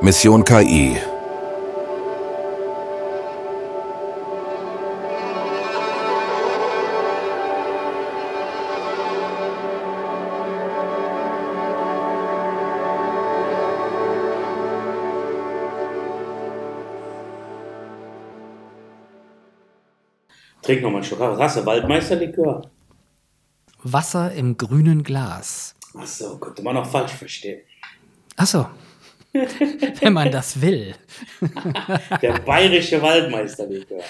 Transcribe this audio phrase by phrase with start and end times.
[0.00, 0.96] Mission KI.
[20.62, 21.18] Trink noch mal einen Schluck.
[21.20, 21.66] Was hast du?
[21.66, 22.70] Waldmeisterlikör?
[23.82, 25.74] Wasser im grünen Glas.
[25.98, 27.62] Ach so, könnte man auch falsch verstehen.
[28.36, 28.66] Ach so.
[30.00, 30.94] Wenn man das will.
[32.22, 34.00] Der bayerische Waldmeisterlikör.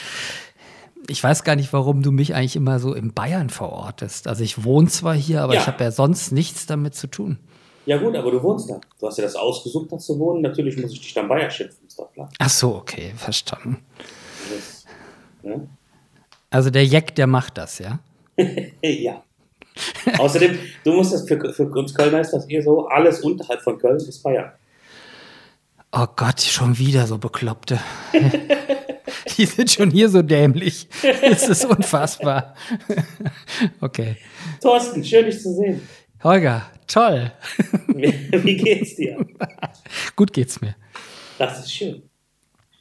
[1.08, 4.28] Ich weiß gar nicht, warum du mich eigentlich immer so in Bayern verortest.
[4.28, 5.60] Also ich wohne zwar hier, aber Ja.
[5.62, 7.38] ich habe ja sonst nichts damit zu tun.
[7.86, 8.80] Ja gut, aber du wohnst da.
[9.00, 10.42] Du hast dir das ausgesucht, da zu wohnen.
[10.42, 12.28] Natürlich muss ich dich dann Bayer schimpfen, ist doch klar.
[12.38, 13.78] Ach so, okay, verstanden.
[14.50, 14.84] Das,
[15.42, 15.68] ne?
[16.50, 17.98] Also der Jack, der macht das, ja?
[18.82, 19.22] Ja.
[20.18, 23.78] Außerdem, du musst das für, für uns Kölner ist das eher so, alles unterhalb von
[23.78, 24.52] Köln ist Bayern.
[25.92, 27.80] Oh Gott, schon wieder so Bekloppte.
[29.36, 30.88] Die sind schon hier so dämlich.
[31.22, 32.54] Es ist unfassbar.
[33.80, 34.16] Okay.
[34.60, 35.80] Thorsten, schön dich zu sehen.
[36.22, 37.32] Holger, toll.
[37.88, 39.24] Wie, geht's dir?
[40.16, 40.76] Gut geht's mir.
[41.38, 42.02] Das ist schön.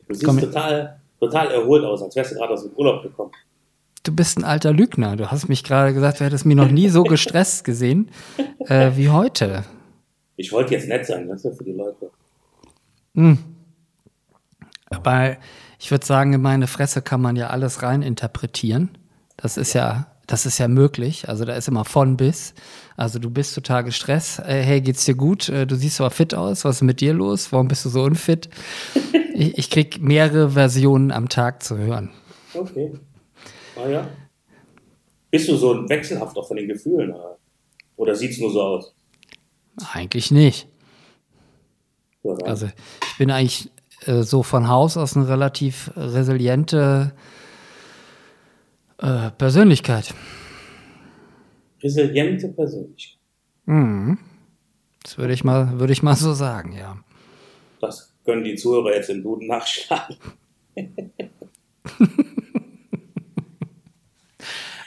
[0.08, 0.40] Du siehst Komm.
[0.40, 3.32] total, total erholt aus, als wärst du gerade aus dem Urlaub gekommen.
[4.04, 5.16] Du bist ein alter Lügner.
[5.16, 8.10] Du hast mich gerade gesagt, du hättest mich noch nie so gestresst gesehen
[8.68, 9.64] äh, wie heute.
[10.36, 12.12] Ich wollte jetzt nett sein, weißt du, für die Leute.
[14.90, 15.38] Aber
[15.80, 18.98] ich würde sagen, in meine Fresse kann man ja alles rein interpretieren.
[19.36, 21.28] Das ist ja, das ist ja möglich.
[21.30, 22.54] Also da ist immer von bis.
[22.96, 24.40] Also du bist total gestresst.
[24.40, 25.50] Äh, hey, geht's dir gut?
[25.50, 26.66] Äh, du siehst aber fit aus.
[26.66, 27.52] Was ist mit dir los?
[27.52, 28.50] Warum bist du so unfit?
[29.40, 32.10] Ich, ich krieg mehrere Versionen am Tag zu hören.
[32.56, 32.92] Okay.
[33.76, 34.08] Ah ja.
[35.30, 37.12] Bist du so ein wechselhaft auch von den Gefühlen?
[37.12, 37.38] Oder,
[37.98, 38.96] oder sieht es nur so aus?
[39.94, 40.68] Eigentlich nicht.
[42.36, 43.70] Dann- Also ich bin eigentlich
[44.06, 47.14] äh, so von Haus aus eine relativ resiliente
[49.00, 50.14] äh, Persönlichkeit.
[51.82, 53.18] Resiliente Persönlichkeit.
[55.04, 56.98] Das würde ich mal, würde ich mal so sagen, ja.
[57.82, 60.16] Das können die Zuhörer jetzt im Duden nachschlagen.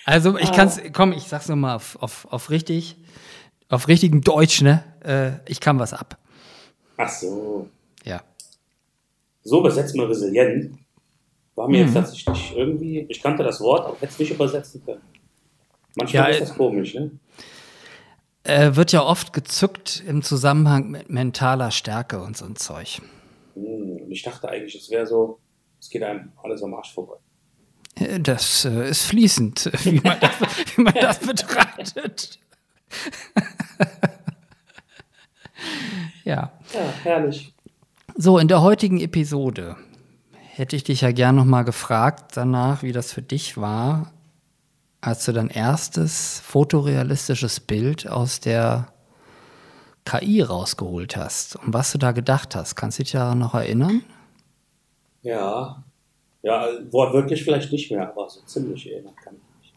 [0.05, 2.97] Also ich kann's, komm, ich sag's nochmal auf, auf, auf richtig,
[3.69, 4.83] auf richtigen Deutsch, ne?
[5.05, 6.19] Äh, ich kann was ab.
[7.03, 7.69] Ach so.
[8.05, 8.23] Ja.
[9.43, 10.79] So übersetzt man resilient.
[11.55, 11.85] War mir Mhm.
[11.87, 15.01] jetzt tatsächlich irgendwie, ich kannte das Wort, aber hätte es nicht übersetzen können.
[15.97, 17.11] Manchmal Ja, ist das komisch, ne?
[18.45, 23.01] Äh, wird ja oft gezückt im Zusammenhang mit mentaler Stärke und so ein Zeug.
[23.55, 25.39] Hm, ich dachte eigentlich, es wäre so,
[25.81, 27.17] es geht einem alles am Arsch vorbei.
[27.97, 30.33] Äh, Das äh, ist fließend, wie man das,
[30.77, 32.39] wie man das betrachtet.
[36.25, 36.53] ja.
[36.73, 37.53] Ja, herrlich.
[38.17, 39.77] So, in der heutigen Episode
[40.33, 44.13] hätte ich dich ja gern noch mal gefragt danach, wie das für dich war,
[45.01, 48.93] als du dein erstes fotorealistisches Bild aus der
[50.05, 52.75] KI rausgeholt hast und was du da gedacht hast.
[52.77, 54.03] Kannst du dich daran noch erinnern?
[55.23, 55.83] Ja.
[56.43, 59.75] Ja, wortwörtlich vielleicht nicht mehr, aber so ziemlich erinnern kann ich mich.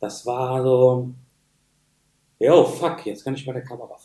[0.00, 1.10] Das war so,
[2.38, 3.96] yo, fuck, jetzt kann ich meine Kamera.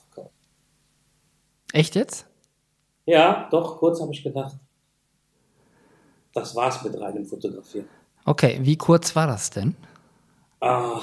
[1.74, 2.26] Echt jetzt?
[3.06, 4.56] Ja, doch, kurz habe ich gedacht.
[6.34, 7.88] Das war's mit reinem Fotografieren.
[8.26, 9.76] Okay, wie kurz war das denn?
[10.60, 11.02] Ah,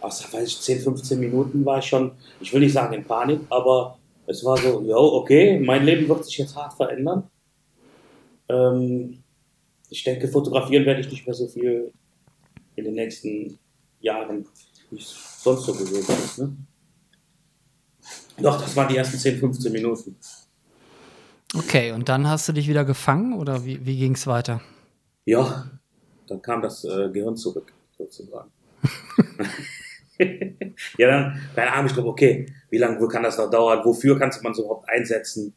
[0.00, 3.98] weiß ich, 10, 15 Minuten war ich schon, ich will nicht sagen in Panik, aber
[4.26, 7.28] es war so, yo, okay, mein Leben wird sich jetzt hart verändern.
[8.48, 9.22] Ähm,
[9.88, 11.92] ich denke, fotografieren werde ich nicht mehr so viel
[12.76, 13.58] in den nächsten
[14.00, 14.46] Jahren,
[14.90, 16.38] wie es sonst so gewesen ist.
[16.38, 16.56] Ne?
[18.42, 20.16] Doch, das waren die ersten 10, 15 Minuten.
[21.54, 24.60] Okay, und dann hast du dich wieder gefangen oder wie, wie ging es weiter?
[25.24, 25.68] Ja,
[26.28, 28.50] dann kam das äh, Gehirn zurück, sozusagen.
[30.98, 33.84] ja, dann, keine Ahnung, ich glaube, okay, wie lange kann das noch dauern?
[33.84, 35.52] Wofür kannst man es überhaupt einsetzen?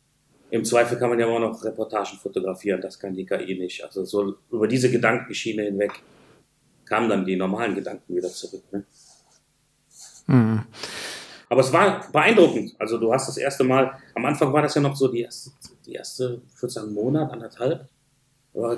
[0.49, 3.83] Im Zweifel kann man ja immer noch Reportagen fotografieren, das kann die KI nicht.
[3.83, 5.91] Also so über diese Gedankenschiene hinweg
[6.85, 8.63] kamen dann die normalen Gedanken wieder zurück.
[8.71, 8.83] Ne?
[10.27, 10.63] Hm.
[11.53, 12.73] Aber es war beeindruckend.
[12.79, 15.51] Also du hast das erste Mal, am Anfang war das ja noch so die erste,
[15.85, 17.87] die erste ich würde sagen, Monat, anderthalb,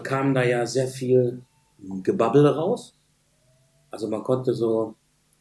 [0.04, 1.42] kam da ja sehr viel
[2.04, 2.94] Gebabbel raus.
[3.92, 4.94] Also man konnte so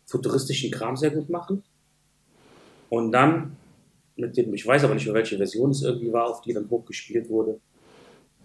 [0.07, 1.65] futuristischen Kram sehr gut machen.
[2.89, 3.57] Und dann
[4.15, 6.71] mit dem, ich weiß aber nicht mehr, welche Version es irgendwie war, auf die dann
[6.71, 7.59] hochgespielt wurde,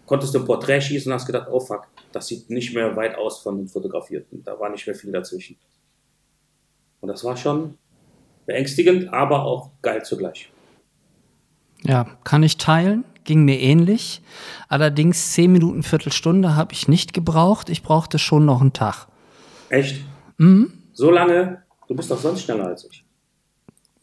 [0.07, 3.19] konntest du ein Porträt schießen und hast gedacht, oh fuck, das sieht nicht mehr weit
[3.19, 4.43] aus von dem Fotografierten.
[4.43, 5.57] Da war nicht mehr viel dazwischen.
[7.01, 7.77] Und das war schon
[8.49, 10.49] beängstigend, aber auch geil zugleich.
[11.83, 13.05] Ja, kann ich teilen.
[13.23, 14.23] ging mir ähnlich.
[14.69, 17.69] Allerdings zehn Minuten, Viertelstunde habe ich nicht gebraucht.
[17.69, 19.05] Ich brauchte schon noch einen Tag.
[19.69, 20.03] Echt?
[20.37, 20.73] Mhm.
[20.93, 21.61] So lange?
[21.87, 23.03] Du bist doch sonst schneller als ich.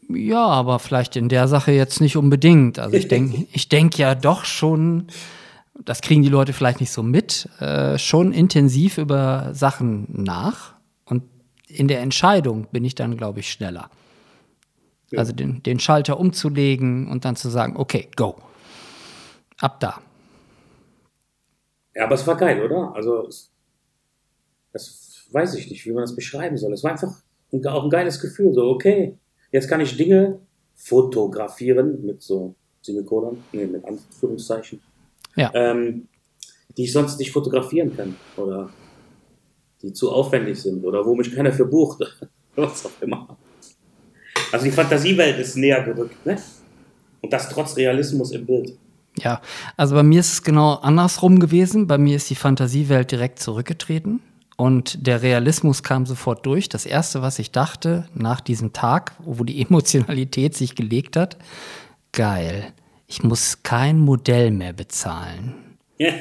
[0.09, 2.79] Ja, aber vielleicht in der Sache jetzt nicht unbedingt.
[2.79, 5.07] Also ich denke ich denk ja doch schon,
[5.83, 10.75] das kriegen die Leute vielleicht nicht so mit, äh, schon intensiv über Sachen nach.
[11.03, 11.23] Und
[11.67, 13.89] in der Entscheidung bin ich dann, glaube ich, schneller.
[15.11, 15.19] Ja.
[15.19, 18.35] Also den, den Schalter umzulegen und dann zu sagen, okay, go.
[19.59, 20.01] Ab da.
[21.95, 22.93] Ja, aber es war geil, oder?
[22.93, 23.27] Also,
[24.71, 26.73] das weiß ich nicht, wie man das beschreiben soll.
[26.73, 27.23] Es war einfach
[27.65, 28.53] auch ein geiles Gefühl.
[28.53, 29.17] So, okay,
[29.51, 30.39] jetzt kann ich Dinge
[30.75, 34.79] fotografieren mit so Semikolon, nee, mit Anführungszeichen,
[35.35, 35.51] ja.
[35.53, 36.07] ähm,
[36.77, 38.69] die ich sonst nicht fotografieren kann oder
[39.81, 42.03] die zu aufwendig sind oder wo mich keiner für bucht.
[42.55, 43.37] Was auch immer.
[44.51, 46.37] Also die Fantasiewelt ist näher gerückt, ne?
[47.21, 48.77] Und das trotz Realismus im Bild.
[49.19, 49.41] Ja,
[49.75, 51.87] also bei mir ist es genau andersrum gewesen.
[51.87, 54.21] Bei mir ist die Fantasiewelt direkt zurückgetreten
[54.57, 56.67] und der Realismus kam sofort durch.
[56.67, 61.37] Das erste, was ich dachte nach diesem Tag, wo die Emotionalität sich gelegt hat,
[62.11, 62.73] geil,
[63.07, 65.77] ich muss kein Modell mehr bezahlen.
[65.99, 66.11] also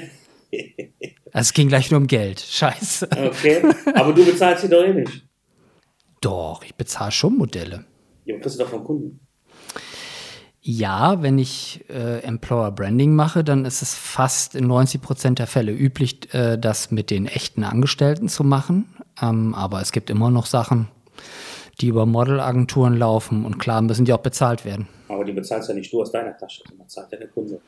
[1.33, 2.41] es ging gleich nur um Geld.
[2.41, 3.09] Scheiße.
[3.11, 3.63] Okay,
[3.95, 5.25] aber du bezahlst sie doch eh nicht.
[6.21, 7.85] Doch, ich bezahle schon Modelle.
[8.27, 9.21] Ja, aber kriegst du doch vom Kunden.
[10.61, 15.47] Ja, wenn ich äh, Employer Branding mache, dann ist es fast in 90 Prozent der
[15.47, 18.87] Fälle üblich, äh, das mit den echten Angestellten zu machen.
[19.23, 20.89] Ähm, aber es gibt immer noch Sachen,
[21.81, 24.89] die über Modelagenturen laufen und klar müssen die auch bezahlt werden.
[25.09, 27.61] Aber die bezahlst ja nicht du aus deiner Tasche, sondern zahlt ja der Kunde.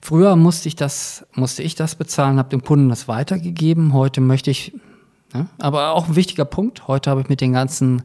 [0.00, 3.92] Früher musste ich das, musste ich das bezahlen, habe dem Kunden das weitergegeben.
[3.92, 4.72] Heute möchte ich
[5.58, 6.88] aber auch ein wichtiger Punkt.
[6.88, 8.02] Heute habe ich mit den ganzen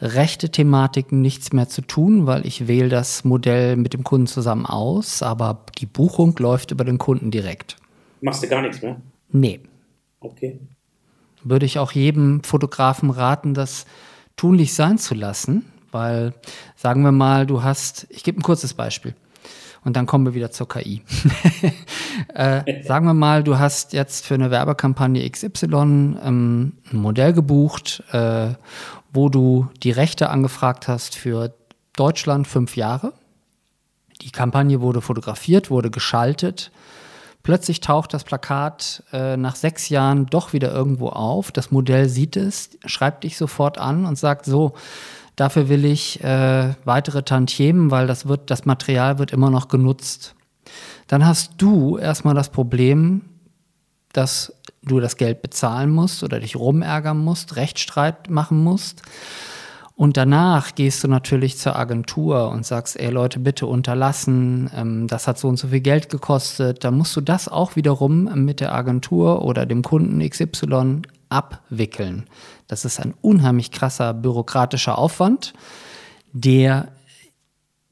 [0.00, 5.22] Rechte-Thematiken nichts mehr zu tun, weil ich wähle das Modell mit dem Kunden zusammen aus,
[5.22, 7.76] aber die Buchung läuft über den Kunden direkt.
[8.20, 9.00] Machst du gar nichts mehr?
[9.30, 9.60] Nee.
[10.20, 10.58] Okay.
[11.44, 13.86] Würde ich auch jedem Fotografen raten, das
[14.36, 16.34] tunlich sein zu lassen, weil
[16.74, 19.14] sagen wir mal, du hast, ich gebe ein kurzes Beispiel.
[19.84, 21.02] Und dann kommen wir wieder zur KI.
[22.34, 28.02] äh, sagen wir mal, du hast jetzt für eine Werbekampagne XY ähm, ein Modell gebucht,
[28.12, 28.54] äh,
[29.12, 31.54] wo du die Rechte angefragt hast für
[31.94, 33.12] Deutschland fünf Jahre.
[34.22, 36.70] Die Kampagne wurde fotografiert, wurde geschaltet.
[37.42, 41.52] Plötzlich taucht das Plakat äh, nach sechs Jahren doch wieder irgendwo auf.
[41.52, 44.72] Das Modell sieht es, schreibt dich sofort an und sagt so,
[45.36, 50.34] Dafür will ich äh, weitere Tantiemen, weil das, wird, das Material wird immer noch genutzt.
[51.08, 53.22] Dann hast du erstmal das Problem,
[54.12, 54.52] dass
[54.82, 59.02] du das Geld bezahlen musst oder dich rumärgern musst, Rechtsstreit machen musst.
[59.96, 65.28] Und danach gehst du natürlich zur Agentur und sagst, ey Leute, bitte unterlassen, ähm, das
[65.28, 66.82] hat so und so viel Geld gekostet.
[66.82, 72.26] Dann musst du das auch wiederum mit der Agentur oder dem Kunden XY abwickeln.
[72.66, 75.52] Das ist ein unheimlich krasser bürokratischer Aufwand,
[76.32, 76.92] der,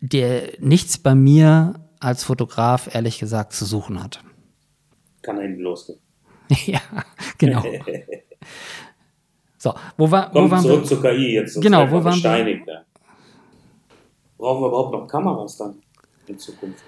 [0.00, 4.22] der nichts bei mir als Fotograf ehrlich gesagt zu suchen hat.
[5.22, 6.00] Kann er hinten losgehen.
[6.66, 6.80] ja,
[7.38, 7.62] genau.
[9.56, 10.88] so, wo, war, Kommt wo waren zurück wir?
[10.88, 11.60] zur KI jetzt.
[11.60, 12.48] Genau, wo waren wir?
[12.66, 12.84] Ja.
[14.37, 15.80] Brauchen wir überhaupt noch Kameras dann
[16.26, 16.82] in Zukunft?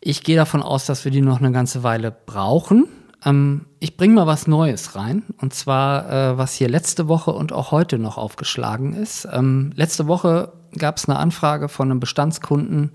[0.00, 2.88] Ich gehe davon aus, dass wir die noch eine ganze Weile brauchen.
[3.24, 5.24] Ähm, ich bringe mal was Neues rein.
[5.40, 9.28] Und zwar, äh, was hier letzte Woche und auch heute noch aufgeschlagen ist.
[9.32, 12.92] Ähm, letzte Woche gab es eine Anfrage von einem Bestandskunden.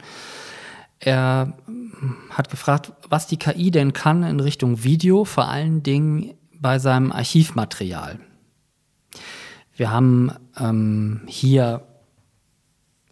[0.99, 1.53] Er
[2.31, 7.11] hat gefragt, was die KI denn kann in Richtung Video, vor allen Dingen bei seinem
[7.11, 8.19] Archivmaterial.
[9.75, 11.83] Wir haben ähm, hier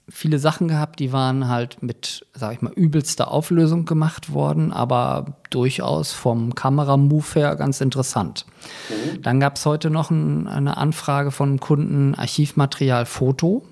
[0.08, 5.38] viele Sachen gehabt, die waren halt mit, sag ich mal, übelster Auflösung gemacht worden, aber
[5.50, 8.46] durchaus vom Kameramove her ganz interessant.
[8.90, 9.22] Mhm.
[9.24, 13.64] Dann gab es heute noch ein, eine Anfrage von Kunden, Archivmaterial Foto.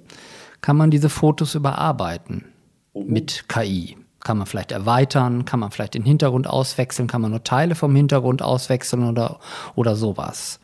[0.62, 2.46] Kann man diese Fotos überarbeiten
[2.94, 3.06] mhm.
[3.06, 3.98] mit KI?
[4.20, 5.46] Kann man vielleicht erweitern?
[5.46, 7.08] Kann man vielleicht den Hintergrund auswechseln?
[7.08, 9.40] Kann man nur Teile vom Hintergrund auswechseln oder,
[9.76, 10.60] oder sowas?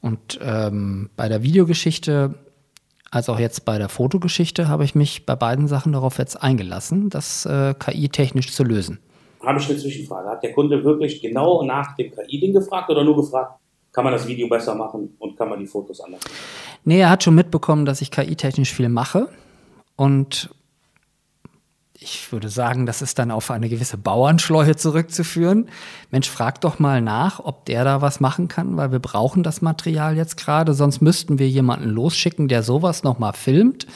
[0.00, 2.34] Und ähm, bei der Videogeschichte
[3.10, 7.10] als auch jetzt bei der Fotogeschichte habe ich mich bei beiden Sachen darauf jetzt eingelassen,
[7.10, 9.00] das äh, KI-technisch zu lösen.
[9.44, 10.28] Habe ich eine Zwischenfrage.
[10.28, 13.58] Hat der Kunde wirklich genau nach dem KI-Ding gefragt oder nur gefragt,
[13.92, 16.34] kann man das Video besser machen und kann man die Fotos anders machen?
[16.84, 19.28] Nee, er hat schon mitbekommen, dass ich KI-technisch viel mache
[19.96, 20.50] und
[22.02, 25.68] ich würde sagen, das ist dann auf eine gewisse Bauernschleue zurückzuführen.
[26.10, 29.60] Mensch, frag doch mal nach, ob der da was machen kann, weil wir brauchen das
[29.60, 30.72] Material jetzt gerade.
[30.72, 33.86] Sonst müssten wir jemanden losschicken, der sowas nochmal filmt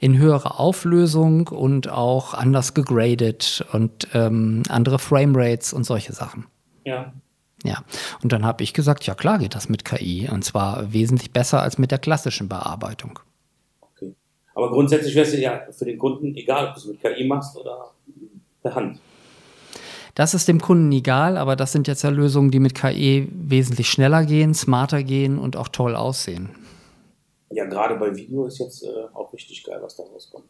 [0.00, 6.46] in höherer Auflösung und auch anders gegradet und ähm, andere Framerates und solche Sachen.
[6.84, 7.12] Ja.
[7.64, 7.84] Ja,
[8.24, 11.62] und dann habe ich gesagt, ja klar geht das mit KI und zwar wesentlich besser
[11.62, 13.20] als mit der klassischen Bearbeitung.
[14.54, 17.56] Aber grundsätzlich wäre es ja für den Kunden egal, ob du es mit KI machst
[17.56, 17.92] oder
[18.62, 19.00] per Hand.
[20.14, 23.88] Das ist dem Kunden egal, aber das sind jetzt ja Lösungen, die mit KI wesentlich
[23.88, 26.50] schneller gehen, smarter gehen und auch toll aussehen.
[27.50, 30.44] Ja, gerade bei Video ist jetzt äh, auch richtig geil, was da rauskommt.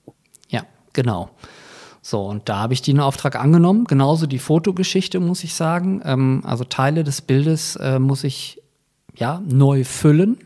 [0.48, 1.30] Ja, genau.
[2.00, 3.84] So, und da habe ich den Auftrag angenommen.
[3.84, 6.02] Genauso die Fotogeschichte, muss ich sagen.
[6.04, 8.60] Ähm, also Teile des Bildes äh, muss ich
[9.14, 10.38] ja neu füllen.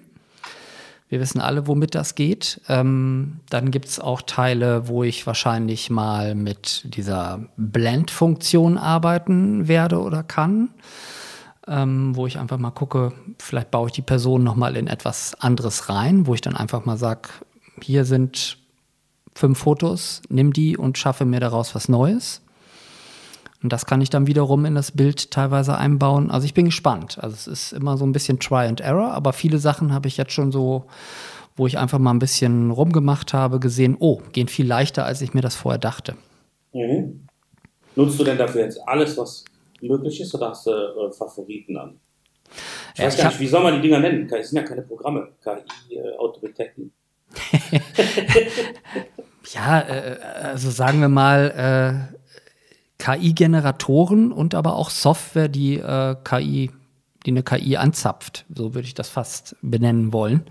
[1.09, 2.61] Wir wissen alle, womit das geht.
[2.69, 10.01] Ähm, dann gibt es auch Teile, wo ich wahrscheinlich mal mit dieser Blend-Funktion arbeiten werde
[10.01, 10.71] oder kann.
[11.69, 15.89] Ähm, wo ich einfach mal gucke, vielleicht baue ich die Person nochmal in etwas anderes
[15.89, 17.29] rein, wo ich dann einfach mal sage,
[17.83, 18.59] hier sind
[19.35, 22.43] fünf Fotos, nimm die und schaffe mir daraus was Neues.
[23.63, 26.31] Und das kann ich dann wiederum in das Bild teilweise einbauen.
[26.31, 27.19] Also ich bin gespannt.
[27.21, 30.17] Also es ist immer so ein bisschen Try and Error, aber viele Sachen habe ich
[30.17, 30.87] jetzt schon so,
[31.57, 35.35] wo ich einfach mal ein bisschen rumgemacht habe, gesehen, oh, gehen viel leichter, als ich
[35.35, 36.17] mir das vorher dachte.
[36.73, 37.27] Mhm.
[37.97, 39.45] Nutzt du denn dafür jetzt alles, was
[39.81, 41.99] möglich ist, oder hast du äh, Favoriten an?
[42.95, 44.31] Ich ja, weiß gar nicht, wie soll man die Dinger nennen?
[44.33, 46.93] Es sind ja keine Programme, KI-Autoritäten.
[47.73, 47.81] Äh,
[49.55, 52.16] ja, äh, also sagen wir mal, äh,
[52.99, 56.71] KI-Generatoren und aber auch Software, die äh, KI,
[57.25, 58.47] die eine KI anzapft.
[58.55, 60.45] So würde ich das fast benennen wollen.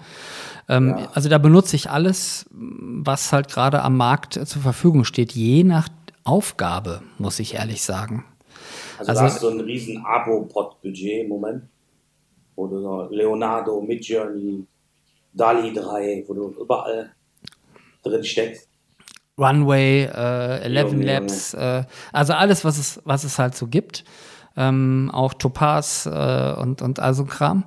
[0.69, 1.09] Ähm, ja.
[1.13, 5.89] Also da benutze ich alles, was halt gerade am Markt zur Verfügung steht, je nach
[6.23, 8.25] Aufgabe, muss ich ehrlich sagen.
[8.97, 11.63] Also, also du hast so ein riesen Abo-Pod-Budget im Moment,
[12.55, 14.65] wo du so Leonardo, Midjourney,
[15.33, 17.11] DALI 3, wo du überall
[18.03, 18.69] drin steckst.
[19.37, 24.03] Runway, äh, Eleven Junge, Labs, Äh, also alles, was es, was es halt so gibt.
[24.57, 27.65] Ähm, auch Topaz äh, und, und also Kram.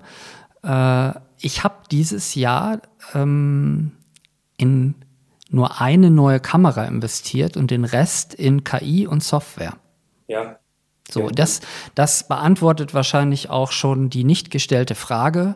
[0.63, 2.81] Äh, ich habe dieses Jahr
[3.15, 3.93] ähm,
[4.57, 4.95] in
[5.51, 9.75] nur eine neue Kamera investiert und den Rest in KI und Software.
[10.27, 10.59] Ja.
[11.11, 11.29] So, ja.
[11.29, 11.61] das,
[11.95, 15.55] das beantwortet wahrscheinlich auch schon die nicht gestellte Frage,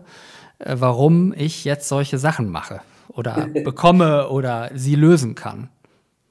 [0.58, 5.68] äh, warum ich jetzt solche Sachen mache oder bekomme oder sie lösen kann.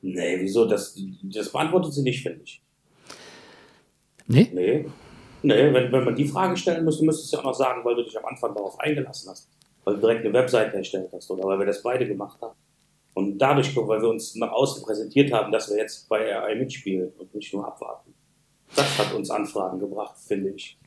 [0.01, 0.65] Nee, wieso?
[0.65, 2.61] Das, das beantwortet sie nicht, finde ich.
[4.27, 4.49] Nee?
[4.53, 4.85] Nee.
[5.43, 7.95] Nee, wenn, wenn man die Frage stellen müsste, müsstest du ja auch noch sagen, weil
[7.95, 9.49] du dich am Anfang darauf eingelassen hast.
[9.83, 12.55] Weil du direkt eine Webseite erstellt hast oder weil wir das beide gemacht haben.
[13.13, 17.11] Und dadurch, weil wir uns nach außen präsentiert haben, dass wir jetzt bei AI mitspielen
[17.17, 18.13] und nicht nur abwarten.
[18.75, 20.77] Das hat uns Anfragen gebracht, finde ich.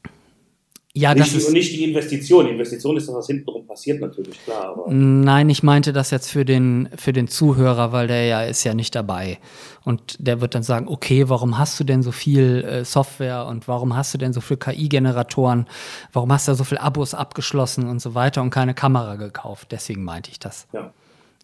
[0.97, 1.49] Ja, nicht, das ist.
[1.49, 2.47] Und nicht die Investition.
[2.47, 4.77] Die Investition ist das, was hintenrum passiert, natürlich, klar.
[4.87, 8.75] Nein, ich meinte das jetzt für den, für den Zuhörer, weil der ja ist ja
[8.75, 9.41] nicht dabei.
[9.85, 13.67] Und der wird dann sagen, okay, warum hast du denn so viel äh, Software und
[13.67, 15.67] warum hast du denn so viel KI-Generatoren?
[16.13, 19.73] Warum hast du so viel Abos abgeschlossen und so weiter und keine Kamera gekauft?
[19.73, 20.69] Deswegen meinte ich das.
[20.73, 20.93] Ja.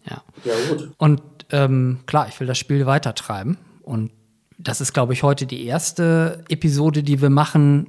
[0.09, 0.91] Ja, ja gut.
[0.97, 3.57] Und ähm, klar, ich will das Spiel weitertreiben.
[3.83, 4.11] Und
[4.57, 7.87] das ist, glaube ich, heute die erste Episode, die wir machen,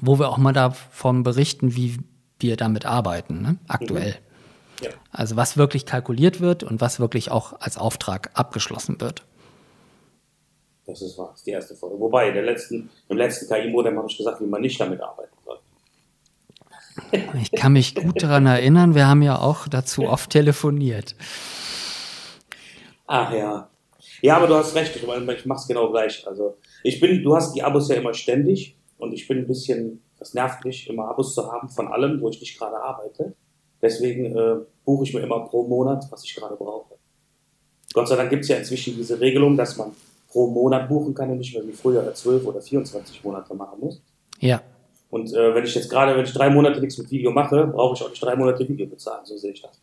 [0.00, 1.98] wo wir auch mal davon berichten, wie
[2.38, 3.56] wir damit arbeiten, ne?
[3.68, 4.10] aktuell.
[4.80, 4.84] Mhm.
[4.84, 4.90] Ja.
[5.12, 9.24] Also was wirklich kalkuliert wird und was wirklich auch als Auftrag abgeschlossen wird.
[10.86, 12.00] Das ist wahr, das ist die erste Folge.
[12.00, 15.58] Wobei, der letzten, im letzten KI-Modem habe ich gesagt, wie man nicht damit arbeiten soll.
[17.40, 21.14] Ich kann mich gut daran erinnern, wir haben ja auch dazu oft telefoniert.
[23.06, 23.68] Ach ja.
[24.22, 26.26] Ja, aber du hast recht, ich, ich mache es genau gleich.
[26.26, 30.02] Also ich bin, du hast die Abos ja immer ständig und ich bin ein bisschen,
[30.18, 33.34] das nervt mich, immer Abos zu haben von allem, wo ich nicht gerade arbeite.
[33.82, 36.94] Deswegen äh, buche ich mir immer pro Monat, was ich gerade brauche.
[37.92, 39.92] Gott sei Dank gibt es ja inzwischen diese Regelung, dass man
[40.28, 44.02] pro Monat buchen kann und nicht mehr wie früher 12 oder 24 Monate machen muss.
[44.38, 44.62] Ja.
[45.10, 47.94] Und äh, wenn ich jetzt gerade, wenn ich drei Monate nichts mit Video mache, brauche
[47.96, 49.80] ich auch nicht drei Monate Video bezahlen, so sehe ich das.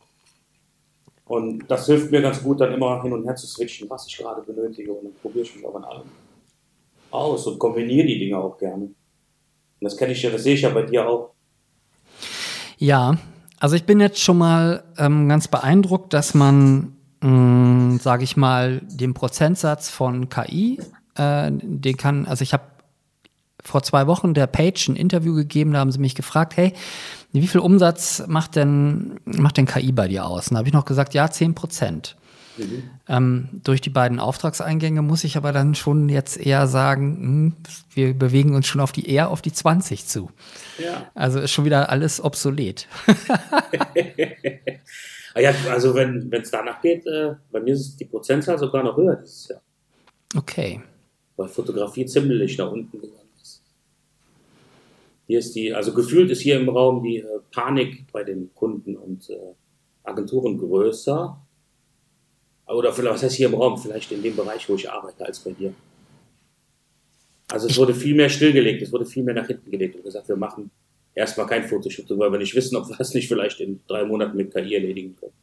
[1.25, 4.17] Und das hilft mir ganz gut, dann immer hin und her zu switchen, was ich
[4.17, 4.93] gerade benötige.
[4.93, 6.09] Und dann probiere ich mich auch an allem
[7.11, 8.89] aus und kombiniere die Dinge auch gerne.
[9.79, 11.31] Und das kenne ich ja, das sehe ich ja bei dir auch.
[12.77, 13.17] Ja,
[13.59, 18.81] also ich bin jetzt schon mal ähm, ganz beeindruckt, dass man, mm, sage ich mal,
[18.85, 20.79] den Prozentsatz von KI,
[21.15, 22.63] äh, den kann, also ich habe
[23.63, 26.73] vor zwei Wochen der Page ein Interview gegeben, da haben sie mich gefragt, hey,
[27.33, 30.47] wie viel Umsatz macht denn, macht denn KI bei dir aus?
[30.47, 32.15] Und da habe ich noch gesagt, ja, 10 Prozent.
[32.57, 32.83] Mhm.
[33.07, 37.53] Ähm, durch die beiden Auftragseingänge muss ich aber dann schon jetzt eher sagen, mh, hm,
[37.93, 40.29] wir bewegen uns schon auf die eher auf die 20 zu.
[40.77, 41.09] Ja.
[41.13, 42.87] Also ist schon wieder alles obsolet.
[45.35, 49.15] ja, also wenn es danach geht, äh, bei mir ist die Prozentzahl sogar noch höher
[49.15, 49.61] dieses Jahr.
[50.35, 50.81] Okay.
[51.35, 53.63] Weil Fotografie ziemlich nach unten gegangen ist.
[55.27, 58.95] Hier ist die, also gefühlt ist hier im Raum die äh, Panik bei den Kunden
[58.95, 59.53] und äh,
[60.03, 61.39] Agenturen größer.
[62.67, 63.77] Oder vielleicht, was heißt hier im Raum?
[63.77, 65.73] Vielleicht in dem Bereich, wo ich arbeite, als bei dir.
[67.49, 70.27] Also es wurde viel mehr stillgelegt, es wurde viel mehr nach hinten gelegt und gesagt,
[70.27, 70.69] wir machen
[71.15, 74.35] erstmal kein Fotoshooting, weil wir nicht wissen, ob wir das nicht vielleicht in drei Monaten
[74.35, 75.33] mit KI erledigen können.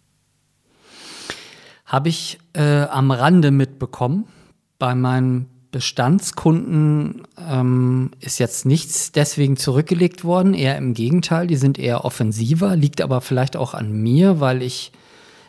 [1.86, 4.26] Habe ich äh, am Rande mitbekommen.
[4.78, 11.78] Bei meinen Bestandskunden ähm, ist jetzt nichts deswegen zurückgelegt worden, eher im Gegenteil, die sind
[11.78, 14.92] eher offensiver, liegt aber vielleicht auch an mir, weil ich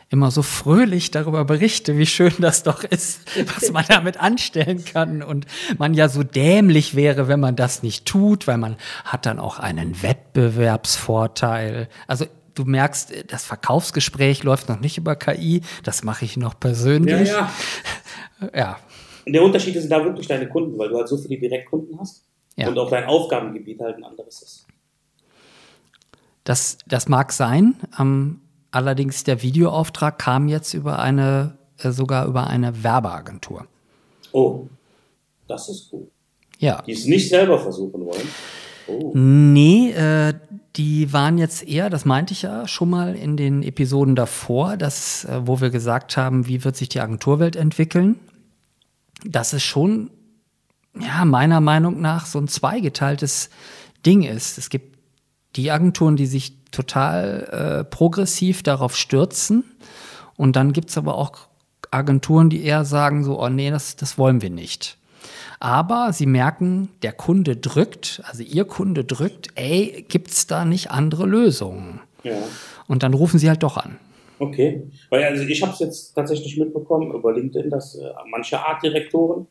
[0.08, 3.20] immer so fröhlich darüber berichte, wie schön das doch ist,
[3.56, 5.46] was man damit anstellen kann und
[5.78, 9.58] man ja so dämlich wäre, wenn man das nicht tut, weil man hat dann auch
[9.58, 11.88] einen Wettbewerbsvorteil.
[12.06, 17.28] Also du merkst, das Verkaufsgespräch läuft noch nicht über KI, das mache ich noch persönlich.
[17.28, 17.50] Ja,
[18.40, 18.48] ja.
[18.54, 18.78] ja.
[19.26, 22.68] Der Unterschied sind da wirklich deine Kunden, weil du halt so viele Direktkunden hast ja.
[22.68, 24.66] und auch dein Aufgabengebiet halt ein anderes ist.
[26.44, 27.74] Das, das mag sein.
[27.98, 28.40] Ähm,
[28.76, 33.66] Allerdings der Videoauftrag kam jetzt über eine, äh, sogar über eine Werbeagentur.
[34.32, 34.66] Oh,
[35.48, 36.10] das ist gut.
[36.58, 36.82] Ja.
[36.82, 38.28] Die es nicht selber versuchen wollen.
[38.86, 39.12] Oh.
[39.14, 40.34] Nee, äh,
[40.76, 45.24] die waren jetzt eher, das meinte ich ja schon mal in den Episoden davor, dass,
[45.24, 48.16] äh, wo wir gesagt haben, wie wird sich die Agenturwelt entwickeln.
[49.24, 50.10] Dass es schon,
[51.00, 53.48] ja, meiner Meinung nach so ein zweigeteiltes
[54.04, 54.58] Ding ist.
[54.58, 54.98] Es gibt
[55.56, 59.64] die Agenturen, die sich total äh, progressiv darauf stürzen.
[60.36, 61.48] Und dann gibt es aber auch
[61.90, 64.98] Agenturen, die eher sagen so, oh nee, das, das wollen wir nicht.
[65.58, 70.90] Aber sie merken, der Kunde drückt, also ihr Kunde drückt, ey, gibt es da nicht
[70.90, 72.00] andere Lösungen?
[72.22, 72.36] Ja.
[72.86, 73.98] Und dann rufen sie halt doch an.
[74.38, 79.46] Okay, weil also ich habe es jetzt tatsächlich mitbekommen über LinkedIn, dass äh, manche Artdirektoren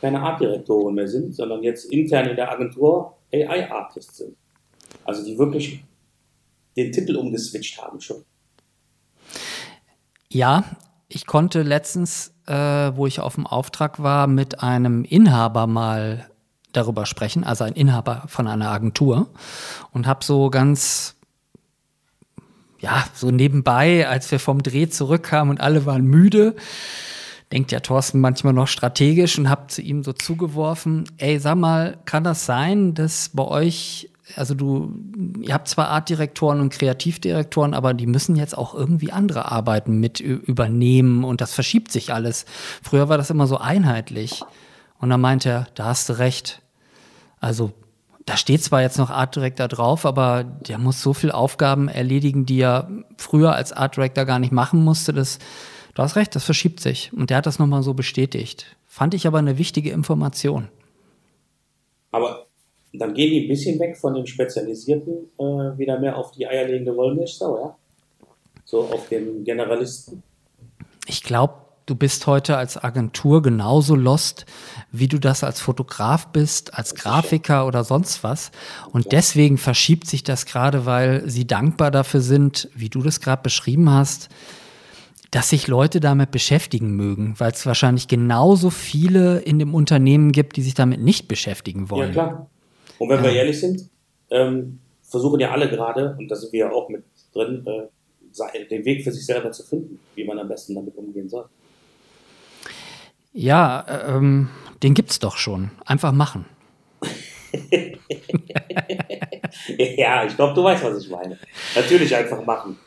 [0.00, 4.36] keine Artdirektoren mehr sind, sondern jetzt intern in der Agentur AI-Artists sind.
[5.04, 5.84] Also die wirklich
[6.76, 8.24] den Titel umgeswitcht haben schon.
[10.28, 10.64] Ja,
[11.08, 16.28] ich konnte letztens, äh, wo ich auf dem Auftrag war, mit einem Inhaber mal
[16.72, 19.30] darüber sprechen, also ein Inhaber von einer Agentur
[19.92, 21.16] und habe so ganz
[22.78, 26.54] ja, so nebenbei, als wir vom Dreh zurückkamen und alle waren müde,
[27.52, 31.98] denkt ja Thorsten manchmal noch strategisch und habe zu ihm so zugeworfen, ey, sag mal,
[32.04, 34.92] kann das sein, dass bei euch also du,
[35.40, 40.18] ihr habt zwar Artdirektoren und Kreativdirektoren, aber die müssen jetzt auch irgendwie andere Arbeiten mit
[40.18, 42.44] übernehmen und das verschiebt sich alles.
[42.82, 44.42] Früher war das immer so einheitlich.
[44.98, 46.62] Und dann meint er, da hast du recht.
[47.38, 47.72] Also
[48.24, 52.46] da steht zwar jetzt noch Art Director drauf, aber der muss so viele Aufgaben erledigen,
[52.46, 55.12] die er früher als Art Director gar nicht machen musste.
[55.12, 55.38] Das,
[55.94, 57.12] du hast recht, das verschiebt sich.
[57.12, 58.76] Und der hat das nochmal so bestätigt.
[58.86, 60.68] Fand ich aber eine wichtige Information.
[62.10, 62.45] Aber
[62.98, 65.42] dann gehen die ein bisschen weg von den Spezialisierten, äh,
[65.78, 67.76] wieder mehr auf die eierlegende Wollmilchsau, ja?
[68.64, 70.22] So auf den Generalisten.
[71.06, 71.54] Ich glaube,
[71.86, 74.44] du bist heute als Agentur genauso lost,
[74.90, 78.50] wie du das als Fotograf bist, als Grafiker oder sonst was.
[78.92, 83.42] Und deswegen verschiebt sich das gerade, weil sie dankbar dafür sind, wie du das gerade
[83.42, 84.28] beschrieben hast,
[85.30, 90.56] dass sich Leute damit beschäftigen mögen, weil es wahrscheinlich genauso viele in dem Unternehmen gibt,
[90.56, 92.08] die sich damit nicht beschäftigen wollen.
[92.08, 92.50] Ja, klar.
[92.98, 93.24] Und wenn ja.
[93.24, 93.88] wir ehrlich sind,
[94.30, 97.88] ähm, versuchen ja alle gerade, und da sind wir ja auch mit drin, äh,
[98.70, 101.46] den Weg für sich selber zu finden, wie man am besten damit umgehen soll.
[103.32, 104.50] Ja, ähm,
[104.82, 105.70] den gibt's doch schon.
[105.84, 106.46] Einfach machen.
[109.78, 111.38] ja, ich glaube, du weißt, was ich meine.
[111.74, 112.78] Natürlich einfach machen.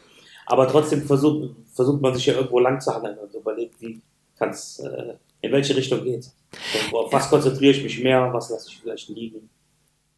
[0.45, 4.01] Aber trotzdem versucht, versucht man sich ja irgendwo lang zu handeln und überlegt, wie
[4.37, 6.35] kann's, äh, in welche Richtung geht's.
[6.91, 9.49] Auf was konzentriere ich mich mehr, was lasse ich vielleicht liegen.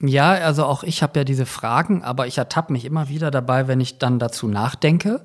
[0.01, 3.67] Ja, also auch ich habe ja diese Fragen, aber ich ertappe mich immer wieder dabei,
[3.67, 5.21] wenn ich dann dazu nachdenke,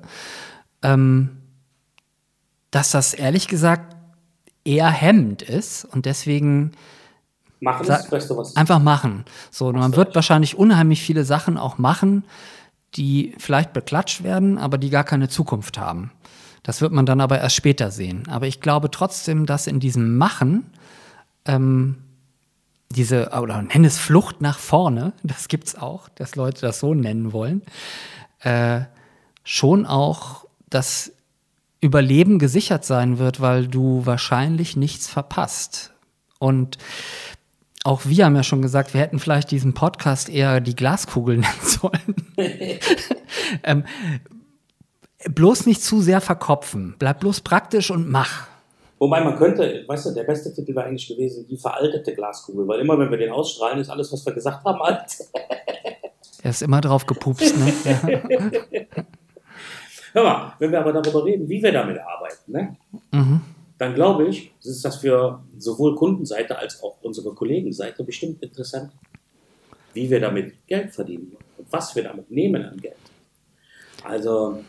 [0.83, 1.37] ähm,
[2.69, 3.95] dass das ehrlich gesagt
[4.63, 6.73] eher hemmend ist und deswegen
[7.59, 9.25] machen was einfach machen.
[9.49, 12.23] So, man wird wahrscheinlich unheimlich viele Sachen auch machen,
[12.95, 16.11] die vielleicht beklatscht werden, aber die gar keine Zukunft haben.
[16.61, 18.27] Das wird man dann aber erst später sehen.
[18.29, 20.69] Aber ich glaube trotzdem, dass in diesem Machen
[21.45, 21.95] ähm,
[22.91, 26.93] diese, oder nenn es Flucht nach vorne, das gibt es auch, dass Leute das so
[26.93, 27.61] nennen wollen,
[28.39, 28.81] äh,
[29.43, 31.11] schon auch das
[31.79, 35.93] Überleben gesichert sein wird, weil du wahrscheinlich nichts verpasst.
[36.39, 36.77] Und
[37.83, 41.61] auch wir haben ja schon gesagt, wir hätten vielleicht diesen Podcast eher die Glaskugel nennen
[41.61, 42.15] sollen.
[43.63, 43.85] ähm,
[45.29, 46.95] bloß nicht zu sehr verkopfen.
[46.99, 48.47] Bleib bloß praktisch und mach.
[48.99, 52.79] Wobei man könnte, weißt du, der beste Titel wäre eigentlich gewesen, die veraltete Glaskugel, weil
[52.79, 55.11] immer wenn wir den ausstrahlen, ist alles, was wir gesagt haben, alt.
[56.43, 57.73] Er ist immer drauf gepupst, ne?
[58.71, 58.85] Ja.
[60.13, 62.77] Hör mal, wenn wir aber darüber reden, wie wir damit arbeiten, ne?
[63.11, 63.41] Mhm.
[63.77, 68.91] dann glaube ich, ist das für sowohl Kundenseite als auch unsere Kollegenseite bestimmt interessant,
[69.93, 72.95] wie wir damit Geld verdienen und was wir damit nehmen an Geld.
[74.03, 74.63] Also